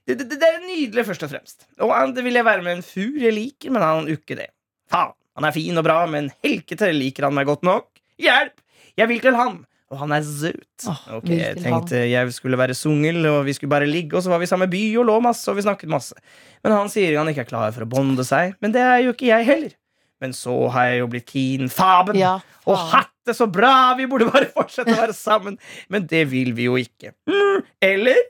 Det, 0.07 0.17
det, 0.21 0.39
det 0.41 0.49
er 0.49 0.63
nydelig, 0.65 1.05
først 1.09 1.27
og 1.27 1.33
fremst. 1.35 1.67
Og 1.85 2.15
det 2.17 2.25
vil 2.25 2.39
jeg 2.39 2.47
være 2.47 2.65
med 2.65 2.79
en 2.79 2.87
fur 2.87 3.21
jeg 3.21 3.35
liker, 3.37 3.75
men 3.75 3.85
han 3.85 4.09
er 4.09 4.17
ikke 4.17 4.39
det. 4.39 4.49
Faen, 4.93 5.13
han 5.37 5.49
er 5.49 5.55
fin 5.57 5.81
og 5.81 5.85
bra, 5.87 5.99
men 6.11 6.31
helkete 6.45 6.91
liker 6.95 7.29
han 7.29 7.37
meg 7.37 7.49
godt 7.51 7.65
nok. 7.67 7.89
Hjelp! 8.21 8.61
Jeg 8.95 9.11
vil 9.11 9.23
til 9.25 9.35
han, 9.35 9.57
og 9.91 10.01
han 10.05 10.13
er 10.15 10.27
søt. 10.27 10.87
Oh, 10.91 11.01
okay, 11.19 11.39
jeg 11.41 11.63
tenkte 11.65 11.99
jeg 12.07 12.35
skulle 12.37 12.59
være 12.59 12.77
sungel, 12.79 13.25
og 13.27 13.41
vi 13.49 13.55
skulle 13.57 13.73
bare 13.73 13.89
ligge, 13.91 14.17
og 14.17 14.23
så 14.23 14.31
var 14.31 14.43
vi 14.43 14.47
i 14.47 14.51
samme 14.53 14.69
by 14.71 14.83
og 15.03 15.09
lå 15.11 15.17
masse, 15.25 15.49
og 15.51 15.59
vi 15.59 15.65
snakket 15.67 15.91
masse. 15.91 16.15
Men 16.63 16.77
han 16.77 16.93
sier 16.93 17.19
han 17.19 17.31
ikke 17.33 17.43
er 17.47 17.51
klar 17.51 17.73
for 17.75 17.87
å 17.87 17.91
bonde 17.91 18.27
seg, 18.27 18.55
men 18.63 18.75
det 18.75 18.85
er 18.85 19.01
jo 19.07 19.17
ikke 19.17 19.33
jeg 19.33 19.49
heller. 19.51 19.75
Men 20.23 20.33
så 20.37 20.55
har 20.73 20.93
jeg 20.93 21.03
jo 21.03 21.09
blitt 21.11 21.27
keen 21.29 21.69
faben. 21.73 22.17
Ja, 22.17 22.39
Og 22.71 22.79
det 23.27 23.35
så 23.37 23.47
bra! 23.51 23.95
Vi 23.99 24.07
burde 24.09 24.29
bare 24.31 24.49
fortsette 24.57 24.95
å 24.95 25.01
være 25.01 25.17
sammen. 25.17 25.59
Men 25.93 26.07
det 26.09 26.23
vil 26.31 26.55
vi 26.57 26.69
jo 26.69 26.79
ikke. 26.81 27.13
Mm, 27.29 27.65
eller 27.83 28.21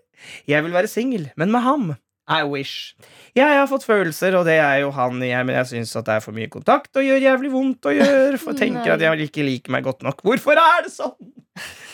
jeg 0.49 0.65
vil 0.65 0.75
være 0.75 0.91
singel, 0.91 1.29
men 1.37 1.53
med 1.53 1.65
ham. 1.67 1.93
I 2.25 2.41
wish. 2.49 2.95
Jeg 3.37 3.59
har 3.59 3.67
fått 3.69 3.85
følelser, 3.85 4.37
og 4.39 4.47
det 4.49 4.57
er 4.57 4.79
jo 4.81 4.93
han 4.97 5.21
i 5.21 5.29
her, 5.35 5.45
men 5.45 5.59
jeg 5.59 5.71
syns 5.75 5.93
at 6.01 6.07
det 6.09 6.17
er 6.17 6.25
for 6.25 6.37
mye 6.37 6.49
kontakt 6.53 6.97
og 6.97 7.05
gjør 7.05 7.21
jævlig 7.21 7.51
vondt 7.53 7.89
å 7.91 7.93
gjøre, 7.93 8.41
for 8.41 8.57
tenker 8.63 8.95
at 8.95 9.05
jeg 9.05 9.29
ikke 9.29 9.45
liker 9.45 9.75
meg 9.75 9.85
godt 9.85 10.07
nok. 10.07 10.25
Hvorfor 10.25 10.61
er 10.61 10.87
det 10.87 10.95
sånn? 10.95 11.17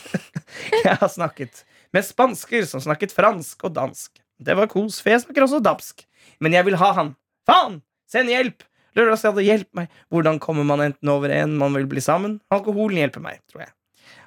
jeg 0.87 0.97
har 1.01 1.11
snakket 1.11 1.65
med 1.95 2.07
spansker 2.07 2.67
som 2.71 2.83
snakket 2.85 3.15
fransk 3.15 3.67
og 3.67 3.75
dansk. 3.75 4.23
Det 4.41 4.55
var 4.57 4.71
kos, 4.71 5.01
for 5.03 5.13
jeg 5.13 5.25
snakker 5.25 5.45
også 5.45 5.61
dabsk. 5.65 6.07
Men 6.41 6.55
jeg 6.57 6.69
vil 6.69 6.79
ha 6.81 6.93
han. 6.97 7.15
Faen! 7.49 7.81
Send 8.11 8.31
hjelp! 8.33 8.63
Lørdagsrådet, 8.99 9.45
hjelp 9.47 9.69
meg! 9.79 9.91
Hvordan 10.11 10.41
kommer 10.43 10.67
man 10.67 10.83
enten 10.83 11.11
over 11.13 11.31
en 11.35 11.59
man 11.59 11.75
vil 11.77 11.91
bli 11.91 12.03
sammen? 12.03 12.39
Alkoholen 12.55 12.99
hjelper 12.99 13.23
meg, 13.23 13.43
tror 13.51 13.67
jeg. 13.67 13.75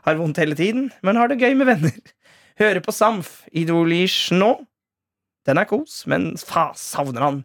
Har 0.04 0.20
vondt 0.20 0.40
hele 0.40 0.56
tiden, 0.60 0.92
men 1.04 1.20
har 1.20 1.32
det 1.32 1.40
gøy 1.42 1.56
med 1.60 1.68
venner. 1.72 1.98
Hører 2.60 2.84
på 2.86 2.94
Samf, 2.96 3.42
Idolish 3.56 4.36
nå. 4.36 4.54
Den 5.44 5.60
er 5.60 5.68
kos, 5.68 6.04
men 6.08 6.32
fa, 6.40 6.70
savner 6.80 7.26
han. 7.26 7.40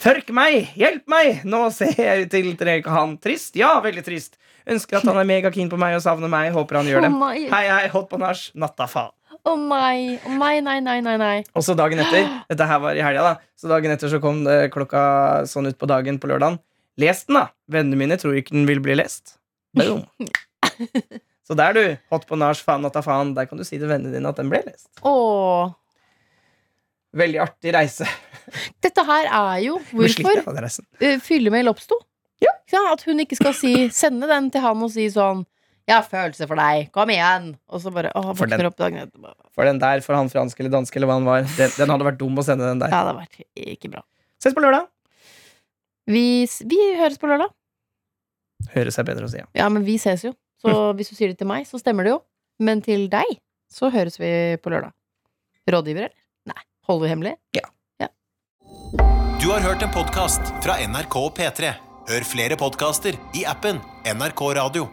Tørk 0.00 0.32
meg! 0.34 0.72
Hjelp 0.78 1.04
meg! 1.12 1.44
Nå 1.46 1.66
ser 1.74 1.92
jeg 1.94 2.24
ut 2.24 2.32
til 2.32 2.50
til 2.58 2.70
han. 2.90 3.14
Trist? 3.22 3.54
Ja, 3.58 3.76
veldig 3.84 4.02
trist. 4.06 4.38
Ønsker 4.70 4.98
at 4.98 5.06
han 5.06 5.18
er 5.20 5.28
megakeen 5.28 5.70
på 5.70 5.78
meg 5.80 5.94
og 5.98 6.02
savner 6.02 6.30
meg. 6.32 6.50
Håper 6.54 6.80
han 6.80 6.90
gjør 6.90 7.06
det. 7.06 7.10
Oh. 7.14 7.30
Hei, 7.30 7.64
hei, 7.70 7.86
hot 7.92 8.10
på 8.10 8.18
nach. 8.20 8.42
Natta 8.58 8.88
faen. 8.90 9.14
Å 9.40 9.54
nei. 9.56 10.18
oh 10.26 10.34
nei, 10.36 10.58
nei, 10.60 10.80
nei, 10.84 10.98
nei, 11.00 11.14
nei. 11.20 11.36
Og 11.56 11.64
så 11.64 11.72
dagen 11.78 12.02
etter 12.02 12.26
Dette 12.50 12.66
her 12.68 12.82
var 12.82 12.98
i 12.98 13.04
helga, 13.04 13.22
da. 13.30 13.52
Så 13.56 13.70
dagen 13.70 13.94
etter 13.94 14.10
så 14.12 14.20
kom 14.20 14.42
det 14.44 14.58
klokka 14.74 15.02
sånn 15.48 15.70
ut 15.70 15.78
på 15.80 15.88
dagen 15.88 16.18
på 16.20 16.28
lørdagen. 16.28 16.58
Les 17.00 17.22
den, 17.24 17.38
da! 17.38 17.46
Vennene 17.70 17.96
mine 17.96 18.18
tror 18.20 18.36
ikke 18.36 18.56
den 18.58 18.66
vil 18.68 18.82
bli 18.84 18.98
lest. 18.98 19.38
Boom. 19.78 20.02
Så 21.50 21.56
der, 21.58 21.74
du. 21.74 21.84
Hot 22.12 22.26
på 22.28 22.36
nach, 22.38 22.58
faen 22.62 22.84
natta 22.84 23.00
faen. 23.02 23.32
Der 23.34 23.48
kan 23.50 23.58
du 23.58 23.64
si 23.66 23.78
til 23.78 23.88
vennene 23.90 24.12
dine 24.14 24.30
at 24.30 24.38
den 24.38 24.50
ble 24.52 24.60
lest. 24.66 24.90
Åh. 25.06 25.72
Veldig 27.16 27.40
artig 27.42 27.72
reise. 27.74 28.06
Dette 28.82 29.02
her 29.06 29.26
er 29.26 29.62
jo 29.64 29.78
hvorfor 29.90 30.42
uh, 30.46 31.16
fyllemail 31.24 31.70
oppsto. 31.72 31.98
Ja. 32.40 32.52
At 32.92 33.02
hun 33.04 33.20
ikke 33.22 33.36
skal 33.38 33.54
si, 33.56 33.72
sende 33.94 34.28
den 34.30 34.48
til 34.54 34.62
han 34.64 34.82
og 34.82 34.92
si 34.94 35.08
sånn 35.12 35.44
'Jeg 35.88 35.96
har 35.96 36.06
følelser 36.06 36.46
for 36.46 36.54
deg, 36.60 36.90
kom 36.94 37.10
igjen'. 37.10 37.48
Og 37.68 37.80
så 37.82 37.90
bare 37.90 38.12
åh, 38.14 38.30
For 38.38 38.46
den- 38.46 38.66
opp 38.66 38.76
dagen. 38.78 39.10
For 39.50 39.66
den 39.66 39.80
der, 39.82 40.00
for 40.00 40.14
han 40.14 40.28
fransk 40.30 40.60
eller 40.60 40.70
dansk 40.70 40.96
eller 40.96 41.10
hva 41.10 41.16
han 41.18 41.26
var, 41.26 41.42
den, 41.42 41.70
den 41.76 41.90
hadde 41.90 42.06
vært 42.06 42.18
dum 42.20 42.38
å 42.38 42.44
sende 42.46 42.68
den 42.68 42.78
der. 42.78 42.92
Ja, 42.94 43.02
det 43.02 43.10
hadde 43.10 43.22
vært 43.24 43.74
ikke 43.74 43.90
bra. 43.90 44.04
Ses 44.38 44.54
på 44.54 44.62
lørdag. 44.62 44.86
Vi, 46.06 46.46
vi 46.46 46.78
høres 47.00 47.18
på 47.18 47.26
lørdag. 47.26 47.50
Høres 48.70 49.00
er 49.00 49.08
bedre 49.08 49.26
å 49.26 49.32
si, 49.32 49.40
ja. 49.42 49.48
Ja, 49.56 49.68
men 49.72 49.82
vi 49.82 49.98
ses 49.98 50.22
jo. 50.22 50.32
Så 50.62 50.94
hvis 50.94 51.10
du 51.10 51.16
sier 51.16 51.32
det 51.32 51.38
til 51.40 51.48
meg, 51.50 51.66
så 51.66 51.80
stemmer 51.80 52.06
det 52.06 52.14
jo. 52.14 52.20
Men 52.60 52.82
til 52.84 53.08
deg, 53.10 53.40
så 53.72 53.90
høres 53.90 54.20
vi 54.20 54.30
på 54.62 54.70
lørdag. 54.70 54.92
Rådgiver, 55.70 56.06
eller? 56.10 56.19
Holder 56.90 57.04
vi 57.04 57.08
hemmelig? 57.08 57.34
Du 59.42 59.50
har 59.50 59.60
hørt 59.60 59.82
en 59.82 59.92
podkast 59.94 60.40
fra 60.64 60.74
NRK 60.82 61.14
og 61.20 61.36
P3. 61.38 61.70
Hør 62.10 62.26
flere 62.26 62.56
podkaster 62.58 63.14
i 63.38 63.44
appen 63.46 63.78
NRK 64.02 64.42
Radio. 64.58 64.88